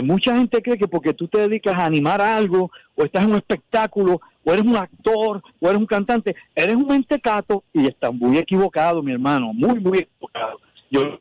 Mucha 0.00 0.36
gente 0.36 0.62
cree 0.62 0.78
que 0.78 0.88
porque 0.88 1.12
tú 1.12 1.28
te 1.28 1.40
dedicas 1.40 1.74
a 1.74 1.84
animar 1.84 2.20
algo, 2.20 2.70
o 2.94 3.04
estás 3.04 3.24
en 3.24 3.30
un 3.30 3.36
espectáculo, 3.36 4.20
o 4.44 4.52
eres 4.52 4.64
un 4.64 4.76
actor, 4.76 5.42
o 5.60 5.68
eres 5.68 5.78
un 5.78 5.86
cantante, 5.86 6.36
eres 6.54 6.76
un 6.76 6.86
mentecato 6.86 7.64
y 7.72 7.88
estás 7.88 8.14
muy 8.14 8.38
equivocado, 8.38 9.02
mi 9.02 9.12
hermano, 9.12 9.52
muy, 9.52 9.80
muy 9.80 9.98
equivocado. 9.98 10.60
Yo 10.90 11.18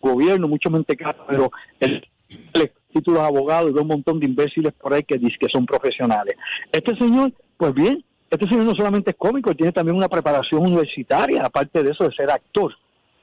gobierno, 0.00 0.48
mucho 0.48 0.70
mentecato, 0.70 1.24
pero 1.28 1.50
el, 1.78 2.06
el 2.54 2.72
título 2.92 3.20
de 3.20 3.26
abogado 3.26 3.68
y 3.68 3.72
un 3.72 3.86
montón 3.86 4.18
de 4.18 4.26
imbéciles 4.26 4.72
por 4.72 4.92
ahí 4.92 5.02
que 5.02 5.18
dicen 5.18 5.38
que 5.38 5.48
son 5.52 5.66
profesionales. 5.66 6.36
Este 6.72 6.96
señor, 6.96 7.32
pues 7.56 7.74
bien, 7.74 8.04
este 8.30 8.48
señor 8.48 8.64
no 8.64 8.74
solamente 8.74 9.10
es 9.10 9.16
cómico, 9.16 9.54
tiene 9.54 9.72
también 9.72 9.96
una 9.96 10.08
preparación 10.08 10.62
universitaria, 10.62 11.42
aparte 11.44 11.82
de 11.82 11.90
eso 11.90 12.04
de 12.04 12.14
ser 12.14 12.30
actor. 12.30 12.72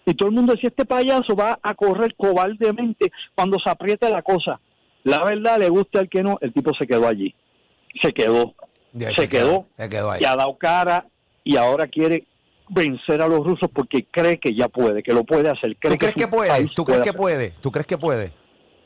Y 0.07 0.15
todo 0.15 0.29
el 0.29 0.35
mundo 0.35 0.53
decía, 0.53 0.69
este 0.69 0.85
payaso 0.85 1.35
va 1.35 1.59
a 1.61 1.73
correr 1.73 2.15
cobardemente 2.15 3.11
cuando 3.35 3.57
se 3.59 3.69
aprieta 3.69 4.09
la 4.09 4.21
cosa. 4.21 4.57
La 5.03 5.23
verdad, 5.25 5.59
le 5.59 5.67
gusta 5.67 5.99
al 5.99 6.07
que 6.07 6.23
no, 6.23 6.37
el 6.39 6.53
tipo 6.53 6.71
se 6.79 6.87
quedó 6.87 7.09
allí. 7.09 7.35
Se 8.01 8.13
quedó. 8.13 8.55
Se 8.97 9.27
quedó. 9.27 9.67
Se 9.77 9.89
quedó 9.89 10.11
ahí. 10.11 10.21
Y 10.21 10.25
ha 10.25 10.37
dado 10.37 10.57
cara 10.57 11.05
y 11.43 11.57
ahora 11.57 11.87
quiere 11.87 12.25
vencer 12.69 13.21
a 13.21 13.27
los 13.27 13.45
rusos 13.45 13.69
porque 13.73 14.05
cree 14.09 14.39
que 14.39 14.55
ya 14.55 14.69
puede, 14.69 15.03
que 15.03 15.13
lo 15.13 15.25
puede 15.25 15.49
hacer. 15.49 15.75
Cree 15.77 15.91
¿Tú 15.91 15.97
crees 15.97 16.13
su 16.13 16.19
que 16.19 16.27
puede? 16.29 16.67
¿Tú 16.73 16.85
crees 16.85 17.01
que 17.01 17.13
puede? 17.13 17.53
¿Tú 17.61 17.71
crees 17.71 17.87
que 17.87 17.97
puede? 17.97 18.31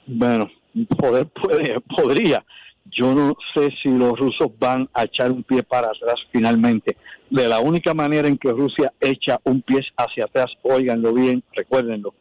Bueno, 0.07 0.49
poder 0.97 1.27
puede, 1.27 1.79
podría. 1.95 2.43
Yo 2.91 3.13
no 3.13 3.35
sé 3.53 3.69
si 3.81 3.89
los 3.89 4.17
rusos 4.19 4.49
van 4.59 4.89
a 4.93 5.03
echar 5.03 5.31
un 5.31 5.43
pie 5.43 5.63
para 5.63 5.87
atrás 5.87 6.15
finalmente. 6.31 6.97
De 7.29 7.47
la 7.47 7.59
única 7.59 7.93
manera 7.93 8.27
en 8.27 8.37
que 8.37 8.51
Rusia 8.51 8.91
echa 8.99 9.39
un 9.45 9.61
pie 9.61 9.79
hacia 9.95 10.25
atrás, 10.25 10.51
óiganlo 10.63 11.13
bien, 11.13 11.43
recuérdenlo, 11.53 12.13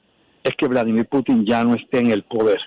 es 0.44 0.52
que 0.56 0.68
Vladimir 0.68 1.06
Putin 1.06 1.44
ya 1.44 1.64
no 1.64 1.74
esté 1.74 1.98
en 1.98 2.10
el 2.10 2.22
poder. 2.22 2.60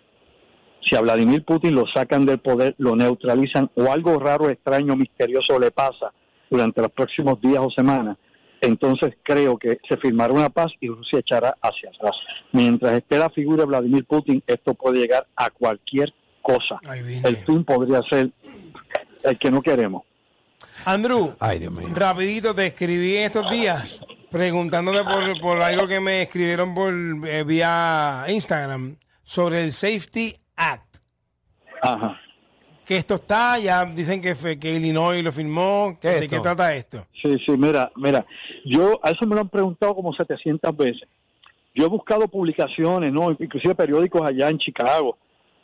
Si 0.81 0.95
a 0.95 1.01
Vladimir 1.01 1.43
Putin 1.45 1.75
lo 1.75 1.85
sacan 1.87 2.25
del 2.25 2.39
poder, 2.39 2.75
lo 2.77 2.95
neutralizan 2.95 3.71
o 3.75 3.91
algo 3.91 4.19
raro, 4.19 4.49
extraño, 4.49 4.97
misterioso 4.97 5.57
le 5.57 5.71
pasa 5.71 6.11
durante 6.49 6.81
los 6.81 6.91
próximos 6.91 7.39
días 7.39 7.63
o 7.63 7.71
semanas, 7.71 8.17
entonces 8.59 9.15
creo 9.23 9.57
que 9.57 9.77
se 9.89 9.97
firmará 9.97 10.33
una 10.33 10.49
paz 10.49 10.71
y 10.79 10.87
Rusia 10.87 11.19
echará 11.19 11.55
hacia 11.61 11.89
atrás. 11.89 12.15
Mientras 12.51 12.93
esté 12.93 13.17
la 13.17 13.29
figura 13.29 13.63
de 13.63 13.67
Vladimir 13.67 14.05
Putin, 14.05 14.41
esto 14.47 14.73
puede 14.73 14.99
llegar 14.99 15.27
a 15.35 15.49
cualquier 15.49 16.13
cosa. 16.43 16.79
El 17.23 17.37
fin 17.37 17.63
podría 17.63 18.01
ser 18.03 18.29
el 19.23 19.39
que 19.39 19.49
no 19.49 19.61
queremos. 19.63 20.03
Andrew, 20.85 21.33
Ay, 21.39 21.57
Dios 21.59 21.71
mío. 21.73 21.87
rapidito 21.95 22.53
te 22.53 22.67
escribí 22.67 23.17
en 23.17 23.23
estos 23.23 23.49
días 23.49 24.01
preguntándote 24.29 25.03
por, 25.03 25.39
por 25.39 25.61
algo 25.61 25.87
que 25.87 25.99
me 25.99 26.21
escribieron 26.23 26.73
por 26.75 26.93
eh, 26.93 27.43
vía 27.43 28.25
Instagram 28.27 28.97
sobre 29.23 29.63
el 29.63 29.71
Safety 29.71 30.35
Act. 30.57 30.97
Ajá. 31.81 32.19
Que 32.85 32.97
esto 32.97 33.15
está, 33.15 33.57
ya 33.59 33.85
dicen 33.85 34.21
que, 34.21 34.35
fue- 34.35 34.59
que 34.59 34.73
Illinois 34.73 35.23
lo 35.23 35.31
firmó. 35.31 35.97
¿Qué 36.01 36.09
¿De 36.09 36.19
qué 36.27 36.35
esto? 36.35 36.41
trata 36.41 36.73
esto? 36.75 37.07
Sí, 37.21 37.37
sí, 37.45 37.53
mira, 37.57 37.89
mira, 37.95 38.25
yo 38.65 38.99
a 39.01 39.11
eso 39.11 39.25
me 39.25 39.35
lo 39.35 39.41
han 39.41 39.49
preguntado 39.49 39.95
como 39.95 40.13
700 40.13 40.75
veces. 40.75 41.07
Yo 41.73 41.85
he 41.85 41.87
buscado 41.87 42.27
publicaciones, 42.27 43.13
¿no? 43.13 43.31
Inclusive 43.31 43.73
periódicos 43.75 44.21
allá 44.21 44.49
en 44.49 44.57
Chicago 44.57 45.17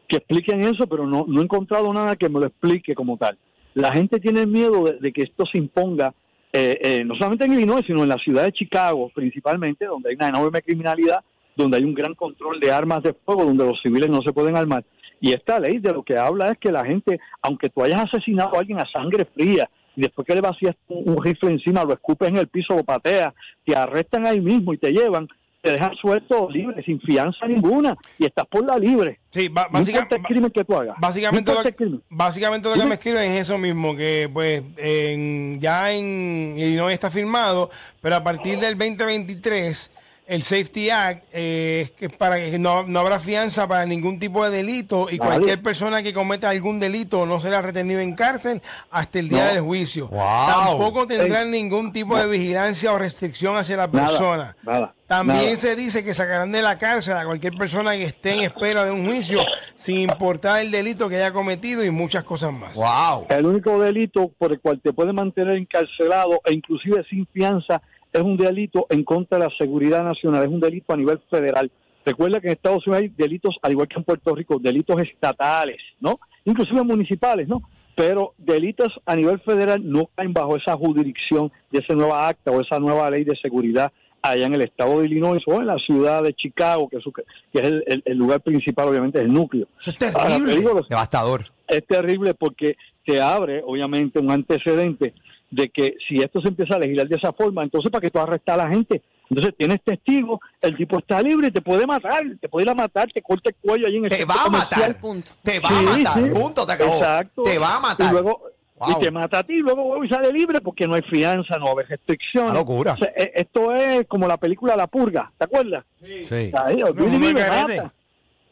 que 0.09 0.17
expliquen 0.17 0.61
eso, 0.61 0.87
pero 0.87 1.05
no, 1.05 1.25
no 1.27 1.39
he 1.39 1.43
encontrado 1.43 1.93
nada 1.93 2.15
que 2.15 2.27
me 2.27 2.39
lo 2.39 2.47
explique 2.47 2.95
como 2.95 3.15
tal. 3.15 3.37
La 3.75 3.93
gente 3.93 4.19
tiene 4.19 4.45
miedo 4.45 4.83
de, 4.83 5.13
que 5.13 5.21
esto 5.21 5.45
se 5.45 5.59
imponga, 5.59 6.13
eh, 6.51 6.77
eh, 6.81 7.03
no 7.05 7.15
solamente 7.15 7.45
en 7.45 7.53
Illinois, 7.53 7.85
sino 7.85 8.01
en 8.01 8.09
la 8.09 8.17
ciudad 8.17 8.43
de 8.43 8.51
Chicago, 8.51 9.11
principalmente, 9.13 9.85
donde 9.85 10.09
hay 10.09 10.15
una 10.15 10.29
enorme 10.29 10.63
criminalidad, 10.63 11.19
donde 11.55 11.77
hay 11.77 11.83
un 11.83 11.93
gran 11.93 12.15
control 12.15 12.59
de 12.59 12.71
armas 12.71 13.03
de 13.03 13.13
fuego, 13.13 13.45
donde 13.45 13.65
los 13.65 13.79
civiles 13.81 14.09
no 14.09 14.21
se 14.23 14.33
pueden 14.33 14.57
armar. 14.57 14.83
Y 15.21 15.33
esta 15.33 15.59
ley 15.59 15.77
de 15.77 15.93
lo 15.93 16.01
que 16.01 16.17
habla 16.17 16.51
es 16.51 16.57
que 16.57 16.71
la 16.71 16.83
gente, 16.83 17.19
aunque 17.41 17.69
tú 17.69 17.83
hayas 17.83 18.05
asesinado 18.05 18.55
a 18.55 18.59
alguien 18.59 18.79
a 18.79 18.89
sangre 18.91 19.25
fría, 19.25 19.69
y 19.95 20.01
después 20.01 20.25
que 20.25 20.33
le 20.33 20.41
vacías 20.41 20.75
un, 20.87 21.09
un 21.09 21.23
rifle 21.23 21.51
encima, 21.51 21.83
lo 21.83 21.93
escupes 21.93 22.29
en 22.29 22.37
el 22.37 22.47
piso, 22.47 22.75
lo 22.75 22.83
pateas, 22.83 23.33
te 23.65 23.75
arrestan 23.75 24.25
ahí 24.25 24.41
mismo 24.41 24.73
y 24.73 24.77
te 24.77 24.91
llevan, 24.91 25.27
te 25.61 25.71
dejan 25.71 25.93
suelto 25.95 26.49
libre, 26.49 26.81
sin 26.83 27.01
fianza 27.01 27.45
ninguna, 27.45 27.95
y 28.17 28.25
estás 28.25 28.45
por 28.47 28.65
la 28.65 28.77
libre. 28.77 29.19
Sí, 29.29 29.49
ba- 29.49 29.67
No 29.71 29.79
crimen 30.23 30.51
que 30.51 30.63
tú 30.63 30.75
hagas. 30.75 30.95
Básicamente, 30.99 31.53
no 31.53 31.61
lo, 31.61 31.71
crimen. 31.71 32.01
básicamente 32.09 32.69
lo 32.69 32.75
que 32.75 32.85
me 32.85 32.93
escriben 32.95 33.31
es 33.31 33.41
eso 33.41 33.57
mismo, 33.57 33.95
que 33.95 34.29
pues 34.31 34.63
en- 34.77 35.59
ya 35.59 35.91
en 35.91 36.55
Illinois 36.57 36.93
está 36.93 37.09
firmado, 37.11 37.69
pero 38.01 38.15
a 38.15 38.23
partir 38.23 38.57
del 38.59 38.77
2023 38.77 39.91
el 40.29 40.43
Safety 40.43 40.89
Act 40.91 41.23
eh, 41.33 41.81
es 41.85 41.91
que 41.91 42.09
para 42.09 42.37
que 42.37 42.57
no, 42.59 42.83
no 42.83 42.99
habrá 42.99 43.19
fianza 43.19 43.67
para 43.67 43.85
ningún 43.85 44.19
tipo 44.19 44.47
de 44.47 44.55
delito 44.55 45.07
y 45.11 45.17
cualquier 45.17 45.61
persona 45.61 46.03
que 46.03 46.13
cometa 46.13 46.49
algún 46.49 46.79
delito 46.79 47.25
no 47.25 47.39
será 47.41 47.61
retenido 47.61 47.99
en 47.99 48.13
cárcel 48.15 48.61
hasta 48.91 49.19
el 49.19 49.27
día 49.29 49.47
No. 49.47 49.53
del 49.53 49.61
juicio. 49.63 50.07
Wow. 50.09 50.19
Tampoco 50.67 51.07
tendrán 51.07 51.51
ningún 51.51 51.91
tipo 51.91 52.17
de 52.17 52.27
vigilancia 52.27 52.93
o 52.93 52.97
restricción 52.97 53.57
hacia 53.57 53.75
la 53.77 53.87
Nada, 53.87 54.05
persona. 54.07 54.55
nada, 54.63 54.93
También 55.07 55.43
nada. 55.45 55.55
se 55.55 55.75
dice 55.75 56.03
que 56.03 56.13
sacarán 56.13 56.51
de 56.51 56.61
la 56.61 56.77
cárcel 56.77 57.17
a 57.17 57.25
cualquier 57.25 57.53
persona 57.57 57.93
que 57.93 58.03
esté 58.03 58.33
en 58.33 58.39
espera 58.41 58.85
de 58.85 58.91
un 58.91 59.05
juicio 59.07 59.39
sin 59.75 59.97
importar 59.99 60.61
el 60.61 60.69
delito 60.71 61.09
que 61.09 61.15
haya 61.17 61.33
cometido 61.33 61.83
y 61.83 61.89
muchas 61.89 62.23
cosas 62.23 62.53
más. 62.53 62.75
Wow. 62.75 63.25
El 63.29 63.45
único 63.47 63.79
delito 63.79 64.31
por 64.37 64.51
el 64.51 64.59
cual 64.59 64.79
te 64.83 64.93
puede 64.93 65.11
mantener 65.11 65.57
encarcelado 65.57 66.39
e 66.45 66.53
inclusive 66.53 67.03
sin 67.09 67.25
fianza 67.27 67.81
es 68.13 68.21
un 68.21 68.37
delito 68.37 68.85
en 68.89 69.03
contra 69.03 69.37
de 69.37 69.45
la 69.45 69.51
seguridad 69.57 70.03
nacional, 70.03 70.43
es 70.43 70.49
un 70.49 70.59
delito 70.59 70.93
a 70.93 70.97
nivel 70.97 71.19
federal. 71.29 71.71
Recuerda 72.05 72.39
que 72.39 72.47
en 72.47 72.53
Estados 72.53 72.87
Unidos 72.87 73.03
hay 73.03 73.09
delitos, 73.09 73.55
al 73.61 73.71
igual 73.73 73.87
que 73.87 73.97
en 73.97 74.03
Puerto 74.03 74.33
Rico, 74.33 74.57
delitos 74.59 74.99
estatales, 75.01 75.77
¿no? 75.99 76.19
Inclusive 76.45 76.81
municipales, 76.83 77.47
¿no? 77.47 77.61
Pero 77.95 78.33
delitos 78.37 78.87
a 79.05 79.15
nivel 79.15 79.39
federal 79.41 79.81
no 79.87 80.09
caen 80.15 80.33
bajo 80.33 80.55
esa 80.55 80.75
jurisdicción 80.77 81.51
de 81.71 81.79
esa 81.79 81.93
nueva 81.93 82.27
acta 82.29 82.51
o 82.51 82.61
esa 82.61 82.79
nueva 82.79 83.09
ley 83.11 83.25
de 83.25 83.35
seguridad 83.35 83.91
allá 84.21 84.47
en 84.47 84.53
el 84.53 84.61
estado 84.61 84.99
de 84.99 85.05
Illinois 85.07 85.41
o 85.45 85.59
en 85.59 85.67
la 85.67 85.77
ciudad 85.77 86.23
de 86.23 86.33
Chicago, 86.33 86.89
que 86.89 86.97
es, 86.97 87.03
su- 87.03 87.11
que 87.13 87.23
es 87.53 87.61
el, 87.63 87.83
el- 87.87 88.03
el 88.05 88.17
lugar 88.17 88.41
principal, 88.41 88.87
obviamente, 88.87 89.19
es 89.19 89.25
el 89.25 89.31
núcleo. 89.33 89.67
Eso 89.79 89.91
es 89.91 90.15
Ahora, 90.15 90.29
terrible. 90.37 90.55
digo 90.57 90.81
Devastador. 90.89 91.45
es 91.67 91.85
terrible 91.85 92.33
porque 92.33 92.75
te 93.05 93.21
abre, 93.21 93.61
obviamente, 93.65 94.19
un 94.19 94.31
antecedente 94.31 95.13
de 95.51 95.69
que 95.69 95.95
si 96.07 96.17
esto 96.19 96.41
se 96.41 96.47
empieza 96.49 96.75
a 96.75 96.79
legislar 96.79 97.07
de 97.07 97.15
esa 97.15 97.33
forma, 97.33 97.63
entonces 97.63 97.91
para 97.91 98.01
que 98.01 98.11
tú 98.11 98.19
arrestas 98.19 98.53
a 98.59 98.63
la 98.65 98.69
gente, 98.69 99.01
entonces 99.29 99.53
tienes 99.57 99.81
testigos, 99.83 100.39
el 100.61 100.75
tipo 100.75 100.97
está 100.99 101.21
libre, 101.21 101.51
te 101.51 101.61
puede 101.61 101.85
matar, 101.85 102.23
te 102.41 102.49
puede 102.49 102.65
ir 102.65 102.69
a 102.71 102.75
matar, 102.75 103.11
te 103.11 103.21
corta 103.21 103.49
el 103.49 103.55
cuello 103.55 103.87
ahí 103.87 103.97
en 103.97 104.05
el 104.05 104.09
Te 104.11 104.25
va 104.25 104.35
a 104.35 104.43
comercial. 104.45 104.79
matar. 104.81 104.95
Punto. 105.01 105.31
Te 105.43 105.59
va 105.59 105.69
Sí, 105.69 105.75
a 105.75 105.81
matar. 105.81 106.23
sí. 106.23 106.29
Punto, 106.29 106.65
te 106.65 106.73
acabó. 106.73 106.93
Exacto. 106.93 107.43
Te 107.43 107.57
va 107.59 107.75
a 107.75 107.79
matar. 107.79 108.09
Y 108.09 108.11
luego 108.13 108.41
Wow. 108.79 108.91
y 108.91 108.99
te 109.03 109.11
mata 109.11 109.39
a 109.39 109.43
ti, 109.43 109.55
luego 109.57 109.83
vuelve 109.83 110.05
y 110.07 110.09
sale 110.09 110.31
libre 110.31 110.61
porque 110.61 110.87
no 110.87 110.95
hay 110.95 111.01
fianza, 111.01 111.57
no 111.57 111.67
haber 111.67 111.85
restricciones. 111.89 112.51
Una 112.51 112.59
locura. 112.61 112.93
O 112.93 112.95
sea, 112.95 113.11
e- 113.13 113.33
esto 113.35 113.73
es 113.75 114.07
como 114.07 114.25
la 114.25 114.37
película 114.37 114.77
La 114.77 114.87
Purga, 114.87 115.29
¿te 115.37 115.43
acuerdas? 115.43 115.83
Sí. 116.23 116.49
Ahí, 116.53 116.77
No, 116.77 116.93
Billy 116.93 117.11
no 117.11 117.19
me 117.19 117.33
me 117.33 117.41
carete. 117.41 117.75
mata. 117.81 117.93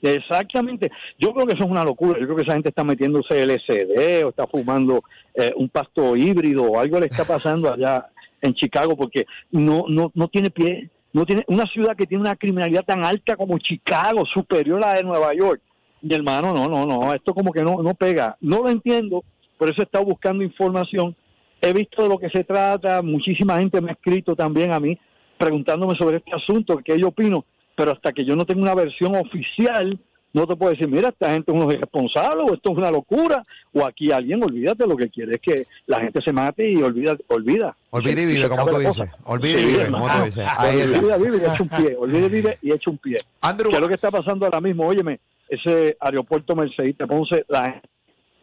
Exactamente. 0.01 0.91
Yo 1.17 1.33
creo 1.33 1.47
que 1.47 1.53
eso 1.53 1.63
es 1.63 1.69
una 1.69 1.83
locura. 1.83 2.19
Yo 2.19 2.25
creo 2.25 2.37
que 2.37 2.43
esa 2.43 2.53
gente 2.53 2.69
está 2.69 2.83
metiéndose 2.83 3.45
LSD 3.45 4.25
o 4.25 4.29
está 4.29 4.45
fumando 4.47 5.03
eh, 5.33 5.51
un 5.55 5.69
pasto 5.69 6.15
híbrido 6.15 6.63
o 6.63 6.79
algo 6.79 6.99
le 6.99 7.07
está 7.07 7.25
pasando 7.25 7.73
allá 7.73 8.07
en 8.41 8.53
Chicago 8.53 8.95
porque 8.95 9.25
no 9.51 9.85
no 9.87 10.11
no 10.13 10.27
tiene 10.27 10.51
pie. 10.51 10.89
no 11.13 11.25
tiene 11.25 11.43
una 11.47 11.65
ciudad 11.65 11.95
que 11.95 12.05
tiene 12.05 12.21
una 12.21 12.35
criminalidad 12.35 12.85
tan 12.85 13.03
alta 13.03 13.35
como 13.35 13.57
Chicago, 13.57 14.23
superior 14.25 14.83
a 14.83 14.87
la 14.87 14.93
de 14.95 15.03
Nueva 15.03 15.33
York. 15.33 15.61
Mi 16.01 16.13
hermano, 16.13 16.53
no, 16.53 16.69
no, 16.69 16.85
no, 16.85 17.13
esto 17.13 17.33
como 17.33 17.51
que 17.51 17.63
no, 17.63 17.81
no 17.81 17.95
pega. 17.95 18.37
No 18.39 18.61
lo 18.61 18.69
entiendo, 18.69 19.23
por 19.57 19.69
eso 19.69 19.81
he 19.81 19.85
estado 19.85 20.05
buscando 20.05 20.43
información. 20.43 21.15
He 21.59 21.73
visto 21.73 22.03
de 22.03 22.09
lo 22.09 22.19
que 22.19 22.29
se 22.29 22.43
trata, 22.43 23.01
muchísima 23.01 23.57
gente 23.57 23.81
me 23.81 23.89
ha 23.89 23.93
escrito 23.93 24.35
también 24.35 24.71
a 24.71 24.79
mí 24.79 24.95
preguntándome 25.37 25.95
sobre 25.97 26.17
este 26.17 26.35
asunto, 26.35 26.77
qué 26.83 26.99
yo 26.99 27.07
opino, 27.09 27.45
pero 27.77 27.91
hasta 27.91 28.11
que 28.11 28.25
yo 28.25 28.35
no 28.35 28.43
tenga 28.43 28.63
una 28.63 28.73
versión 28.73 29.15
oficial, 29.15 29.99
no 30.33 30.47
te 30.47 30.55
puedo 30.55 30.71
decir, 30.71 30.87
mira, 30.87 31.09
esta 31.09 31.29
gente 31.29 31.51
es 31.51 31.55
unos 31.55 31.71
irresponsables 31.75 32.49
o 32.49 32.55
esto 32.55 32.71
es 32.71 32.77
una 32.77 32.89
locura, 32.89 33.45
o 33.71 33.85
aquí 33.85 34.11
alguien, 34.11 34.43
olvídate, 34.43 34.87
lo 34.87 34.97
que 34.97 35.09
quiere 35.09 35.35
es 35.35 35.41
que 35.41 35.67
la 35.85 35.99
gente 35.99 36.19
se 36.25 36.33
mate 36.33 36.71
y 36.71 36.81
olvida. 36.81 37.15
Olvida, 37.27 37.77
olvida 37.91 38.21
y 38.21 38.25
vive, 38.25 38.49
como 38.49 38.65
tú 38.65 38.79
dices. 38.79 39.11
Olvida 39.25 39.61
y 39.61 39.65
vive, 39.65 39.91
como 39.91 40.07
tú 40.07 40.25
dices. 40.25 40.47
Olvida, 40.59 41.17
vive 41.17 41.37
y 41.37 41.41
echa 41.41 41.63
un 41.63 41.69
pie. 41.69 41.95
Olvida 41.99 42.25
y 42.25 42.29
vive 42.29 42.57
y 42.63 42.71
echa 42.71 42.89
un 42.89 42.97
pie. 42.97 43.19
¿Qué 43.41 43.75
es 43.75 43.79
lo 43.79 43.87
que 43.87 43.93
está 43.93 44.09
pasando 44.09 44.45
ahora 44.45 44.59
mismo? 44.59 44.87
Óyeme, 44.87 45.19
ese 45.47 45.95
aeropuerto 45.99 46.55
Mercedes, 46.55 46.95
Ponce, 47.07 47.45
la, 47.47 47.79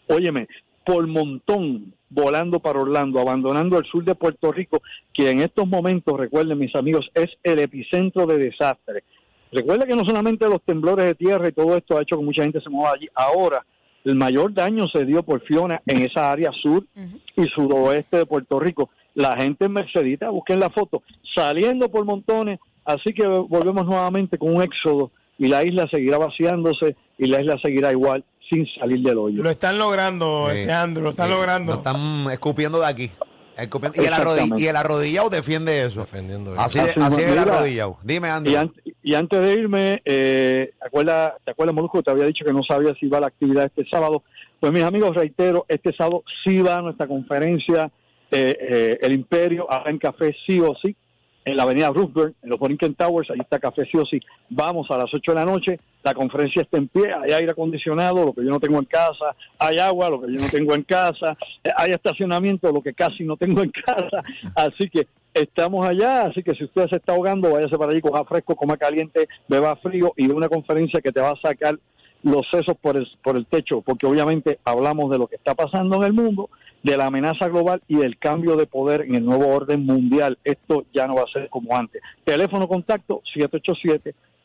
óyeme, 0.07 0.47
por 0.87 1.05
montón 1.09 1.93
volando 2.15 2.61
para 2.61 2.81
Orlando, 2.81 3.21
abandonando 3.21 3.79
el 3.79 3.85
sur 3.87 4.05
de 4.05 4.15
Puerto 4.15 4.53
Rico, 4.53 4.81
que 5.13 5.31
en 5.31 5.41
estos 5.41 5.67
momentos, 5.67 6.19
recuerden 6.19 6.59
mis 6.59 6.75
amigos, 6.77 7.11
es 7.15 7.31
el 7.43 7.59
epicentro 7.59 8.27
de 8.27 8.39
desastre. 8.39 9.03
Recuerden 9.55 9.87
que 9.89 9.95
no 9.95 10.05
solamente 10.05 10.49
los 10.49 10.61
temblores 10.63 11.07
de 11.07 11.15
tierra 11.15 11.49
y 11.49 11.53
todo 11.53 11.77
esto 11.77 11.97
ha 11.97 12.03
hecho 12.03 12.19
que 12.19 12.25
mucha 12.25 12.43
gente 12.43 12.61
se 12.61 12.69
mueva 12.69 12.95
allí, 12.97 13.07
ahora 13.15 13.65
el 14.05 14.17
mayor 14.17 14.53
daño 14.53 14.89
se 14.89 15.05
dio 15.05 15.23
por 15.23 15.43
Fiona 15.43 15.81
en 15.87 16.03
esa 16.03 16.33
área 16.33 16.51
sur 16.61 16.85
y 17.37 17.45
suroeste 17.55 18.19
de 18.19 18.27
Puerto 18.27 18.59
Rico. 18.59 18.91
La 19.15 19.37
gente 19.37 19.67
en 19.67 19.73
Mercedita, 19.73 20.29
busquen 20.31 20.59
la 20.59 20.71
foto, 20.71 21.05
saliendo 21.37 21.89
por 21.89 22.05
montones, 22.05 22.59
así 22.85 23.15
que 23.15 23.25
volvemos 23.27 23.87
nuevamente 23.87 24.39
con 24.39 24.57
un 24.57 24.63
éxodo 24.63 25.13
y 25.39 25.47
la 25.47 25.65
isla 25.65 25.89
seguirá 25.89 26.19
vaciándose 26.19 26.97
y 27.17 27.27
la 27.27 27.41
isla 27.41 27.57
seguirá 27.63 27.93
igual 27.93 28.25
sin 28.51 28.67
salir 28.79 29.03
del 29.03 29.19
hoyo. 29.19 29.41
Lo 29.41 29.51
están 29.51 29.79
logrando, 29.79 30.51
este 30.51 30.73
Andrew, 30.73 31.05
lo 31.05 31.11
están 31.11 31.31
logrando. 31.31 31.73
Lo 31.73 31.79
están 31.79 32.27
escupiendo 32.33 32.81
de 32.81 32.87
aquí. 32.87 33.11
Y, 33.57 34.07
el 34.07 34.13
arrodillado, 34.13 34.61
y 34.61 34.67
el 34.67 34.77
arrodillado 34.77 35.31
defiende 35.31 35.85
eso. 35.85 36.03
así, 36.57 36.79
así, 36.79 37.01
así 37.01 37.21
es 37.21 37.29
el 37.29 37.39
arrodillado. 37.39 37.99
Dime, 38.03 38.29
Andrew. 38.29 38.73
Y, 39.03 39.15
antes 39.15 39.41
de 39.41 39.55
irme, 39.55 40.03
eh, 40.05 40.73
¿te 40.81 40.87
acuerdas, 40.87 41.35
¿te 41.45 41.51
acuerdas, 41.53 41.75
Molusco? 41.75 42.03
Te 42.03 42.11
había 42.11 42.25
dicho 42.25 42.45
que 42.45 42.53
no 42.53 42.63
sabía 42.67 42.95
si 42.99 43.07
iba 43.07 43.19
a 43.19 43.21
la 43.21 43.27
actividad 43.29 43.65
este 43.65 43.89
sábado. 43.89 44.23
Pues 44.59 44.73
mis 44.73 44.83
amigos, 44.83 45.15
reitero, 45.15 45.67
este 45.69 45.95
sábado 45.95 46.25
sí 46.43 46.61
va 46.61 46.79
a 46.79 46.83
nuestra 46.83 47.07
conferencia 47.07 47.91
eh, 48.31 48.57
eh, 48.61 48.99
El 49.03 49.13
Imperio, 49.13 49.69
en 49.87 49.99
café 49.99 50.35
sí 50.47 50.59
o 50.61 50.75
sí 50.83 50.97
en 51.45 51.57
la 51.57 51.65
avenida 51.65 51.91
Roosevelt, 51.91 52.37
en 52.43 52.51
los 52.51 52.59
Borinquen 52.59 52.95
Towers, 52.95 53.31
ahí 53.31 53.39
está 53.41 53.59
Café 53.59 53.85
Sí. 53.85 54.21
Vamos 54.49 54.91
a 54.91 54.97
las 54.97 55.13
8 55.13 55.33
de 55.33 55.35
la 55.35 55.45
noche, 55.45 55.81
la 56.03 56.15
conferencia 56.15 56.63
está 56.63 56.79
en 56.79 56.89
pie, 56.89 57.13
hay 57.13 57.33
aire 57.33 57.51
acondicionado, 57.51 58.25
lo 58.25 58.33
que 58.33 58.45
yo 58.45 58.51
no 58.51 58.61
tengo 58.61 58.79
en 58.79 58.87
casa, 58.87 59.37
hay 59.59 59.79
agua, 59.79 60.11
lo 60.11 60.21
que 60.21 60.33
yo 60.33 60.39
no 60.39 60.49
tengo 60.49 60.75
en 60.75 60.83
casa, 60.83 61.37
eh, 61.63 61.71
hay 61.77 61.93
estacionamiento, 61.93 62.73
lo 62.73 62.83
que 62.83 62.95
casi 62.95 63.25
no 63.25 63.37
tengo 63.37 63.63
en 63.63 63.71
casa, 63.71 64.23
así 64.55 64.89
que 64.89 65.07
estamos 65.35 65.87
allá, 65.87 66.23
así 66.23 66.43
que 66.43 66.55
si 66.55 66.65
usted 66.65 66.89
se 66.89 66.97
está 66.97 67.13
ahogando, 67.13 67.53
váyase 67.53 67.77
para 67.77 67.93
allí, 67.93 68.01
coja 68.01 68.25
fresco, 68.25 68.57
coma 68.57 68.77
caliente, 68.77 69.29
beba 69.49 69.77
frío 69.77 70.13
y 70.17 70.31
una 70.31 70.49
conferencia 70.49 71.01
que 71.01 71.13
te 71.13 71.21
va 71.21 71.31
a 71.31 71.41
sacar 71.43 71.79
los 72.25 72.49
sesos 72.51 72.75
por 72.81 72.97
el, 72.97 73.07
por 73.23 73.37
el 73.37 73.47
techo, 73.47 73.83
porque 73.83 74.07
obviamente 74.07 74.59
hablamos 74.65 75.11
de 75.11 75.19
lo 75.19 75.29
que 75.29 75.37
está 75.37 75.55
pasando 75.55 75.97
en 75.97 76.05
el 76.05 76.15
mundo, 76.15 76.51
de 76.83 76.97
la 76.97 77.07
amenaza 77.07 77.47
global 77.49 77.83
y 77.87 77.97
del 77.97 78.19
cambio 78.19 78.57
de 78.57 78.67
poder 78.67 79.03
en 79.03 79.15
el 79.15 79.25
nuevo 79.25 79.47
orden 79.49 79.87
mundial. 79.87 80.39
Esto 80.43 80.87
ya 80.93 81.07
no 81.07 81.15
va 81.17 81.23
a 81.23 81.33
ser 81.33 81.49
como 81.51 81.77
antes. 81.77 82.03
Teléfono 82.25 82.67
contacto 82.67 83.23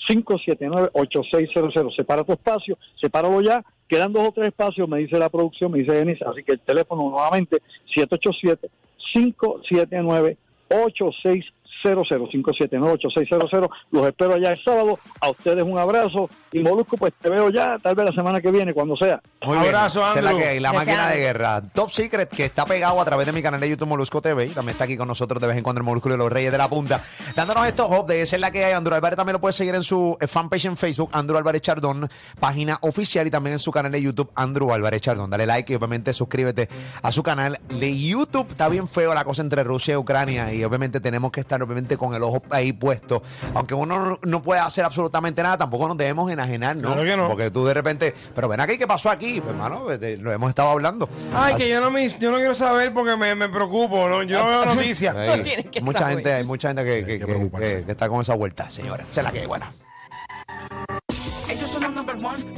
787-579-8600. 0.09 1.95
Separa 1.95 2.23
tu 2.23 2.33
espacio, 2.33 2.77
sepáralo 3.01 3.41
ya. 3.41 3.63
Quedan 3.87 4.13
dos 4.13 4.27
o 4.27 4.31
tres 4.31 4.47
espacios, 4.47 4.87
me 4.87 4.99
dice 4.99 5.17
la 5.17 5.29
producción, 5.29 5.71
me 5.71 5.79
dice 5.79 5.93
Denis. 5.93 6.21
Así 6.21 6.43
que 6.43 6.51
el 6.53 6.59
teléfono 6.59 7.09
nuevamente 7.09 7.61
787 7.95 8.69
579 9.13 10.37
8600 10.69 11.58
005798-600. 11.83 13.69
Los 13.91 14.07
espero 14.07 14.33
allá 14.33 14.51
el 14.51 14.63
sábado. 14.63 14.99
A 15.21 15.29
ustedes 15.29 15.63
un 15.63 15.77
abrazo. 15.77 16.29
Y 16.51 16.59
Molusco, 16.59 16.97
pues 16.97 17.13
te 17.19 17.29
veo 17.29 17.49
ya, 17.49 17.77
tal 17.81 17.95
vez 17.95 18.05
la 18.05 18.11
semana 18.11 18.41
que 18.41 18.51
viene, 18.51 18.73
cuando 18.73 18.95
sea. 18.97 19.21
un 19.45 19.55
abrazo, 19.57 20.03
Andrew. 20.03 20.37
la, 20.37 20.59
la 20.59 20.73
máquina 20.73 21.09
de 21.09 21.17
guerra. 21.17 21.61
Top 21.61 21.89
Secret, 21.89 22.29
que 22.29 22.45
está 22.45 22.65
pegado 22.65 22.99
a 22.99 23.05
través 23.05 23.25
de 23.25 23.33
mi 23.33 23.41
canal 23.41 23.59
de 23.59 23.69
YouTube 23.69 23.87
Molusco 23.87 24.21
TV. 24.21 24.45
Y 24.45 24.49
también 24.49 24.73
está 24.73 24.85
aquí 24.85 24.97
con 24.97 25.07
nosotros 25.07 25.41
de 25.41 25.47
vez 25.47 25.57
en 25.57 25.63
cuando 25.63 25.79
el 25.81 25.85
Molusco 25.85 26.09
y 26.13 26.17
los 26.17 26.31
Reyes 26.31 26.51
de 26.51 26.57
la 26.57 26.69
Punta. 26.69 27.01
Dándonos 27.35 27.65
estos 27.67 27.89
updates. 27.89 28.23
Esa 28.23 28.35
es 28.35 28.41
la 28.41 28.51
que 28.51 28.65
hay. 28.65 28.73
Andrew 28.73 28.95
Álvarez 28.95 29.17
también 29.17 29.33
lo 29.33 29.41
puede 29.41 29.53
seguir 29.53 29.75
en 29.75 29.83
su 29.83 30.17
eh, 30.19 30.27
fanpage 30.27 30.65
en 30.65 30.77
Facebook, 30.77 31.09
Andrew 31.13 31.37
Álvarez 31.37 31.61
Chardón, 31.61 32.09
página 32.39 32.77
oficial 32.81 33.27
y 33.27 33.31
también 33.31 33.53
en 33.53 33.59
su 33.59 33.71
canal 33.71 33.91
de 33.91 34.01
YouTube, 34.01 34.31
Andrew 34.35 34.71
Álvarez 34.71 35.01
Chardón. 35.01 35.29
Dale 35.29 35.45
like 35.45 35.71
y 35.71 35.75
obviamente 35.75 36.13
suscríbete 36.13 36.69
a 37.01 37.11
su 37.11 37.23
canal 37.23 37.59
de 37.69 37.99
YouTube. 37.99 38.47
Está 38.49 38.69
bien 38.69 38.87
feo 38.87 39.13
la 39.13 39.23
cosa 39.23 39.41
entre 39.41 39.63
Rusia 39.63 39.93
y 39.93 39.97
Ucrania 39.97 40.53
y 40.53 40.63
obviamente 40.63 40.99
tenemos 40.99 41.31
que 41.31 41.39
estar 41.39 41.61
obviamente 41.69 41.97
con 41.97 42.13
el 42.13 42.23
ojo 42.23 42.41
ahí 42.49 42.73
puesto. 42.73 43.21
Aunque 43.53 43.73
uno 43.73 44.19
no 44.21 44.41
puede 44.41 44.59
hacer 44.59 44.85
absolutamente 44.85 45.43
nada, 45.43 45.57
tampoco 45.57 45.87
nos 45.87 45.97
debemos 45.97 46.31
enajenar, 46.31 46.75
¿no? 46.75 46.95
Porque 47.27 47.51
tú 47.51 47.65
de 47.65 47.73
repente, 47.73 48.13
pero 48.35 48.47
ven 48.47 48.59
aquí, 48.59 48.77
¿qué 48.77 48.87
pasó 48.87 49.09
aquí? 49.09 49.39
Pues, 49.39 49.51
hermano, 49.51 49.85
lo 50.19 50.31
hemos 50.31 50.49
estado 50.49 50.69
hablando. 50.69 51.09
Ay, 51.33 51.55
que 51.55 51.69
yo 51.69 51.79
no, 51.79 51.91
me, 51.91 52.09
yo 52.09 52.31
no 52.31 52.37
quiero 52.37 52.55
saber 52.55 52.93
porque 52.93 53.15
me, 53.15 53.35
me 53.35 53.49
preocupo, 53.49 54.07
¿no? 54.09 54.23
yo 54.23 54.39
no 54.39 54.47
veo 54.47 54.65
noticias. 54.75 55.15
mucha 55.81 56.09
gente, 56.09 56.33
hay 56.33 56.43
mucha 56.43 56.69
gente 56.69 56.83
que, 56.83 57.05
que, 57.05 57.19
que, 57.19 57.83
que, 57.85 57.91
está 57.91 58.09
con 58.09 58.21
esa 58.21 58.35
vuelta, 58.35 58.69
señora. 58.69 59.05
Se 59.09 59.23
la 59.23 59.31
que 59.31 59.45
buena. 59.45 59.71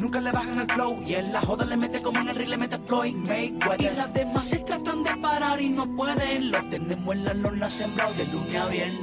Nunca 0.02 0.22
le 0.22 0.32
bajan 0.32 0.60
el 0.60 0.72
flow. 0.72 1.04
Y 1.06 1.16
en 1.16 1.34
la 1.34 1.42
joda 1.42 1.66
le 1.66 1.78
mete 1.78 2.02
como 2.02 2.20
en 2.20 2.30
el 2.30 2.36
ring, 2.36 2.50
le 2.50 2.58
mete 2.58 2.78
Floyd 2.88 3.16
Mayweather. 3.16 3.94
Y 3.94 3.96
las 3.96 4.14
demás 4.14 4.48
se 4.48 4.60
tratan 4.60 5.04
de 5.04 5.16
parar 5.18 5.62
y 5.62 5.70
no 5.70 5.86
pueden. 5.96 6.52
Lo 6.52 6.64
tenemos 6.70 7.16
en 7.16 7.26
la 7.26 7.34
lona 7.34 7.70
sembrado 7.70 8.14
de 8.14 8.26
lunes 8.26 8.56
a 8.60 8.68
viernes. 8.68 9.02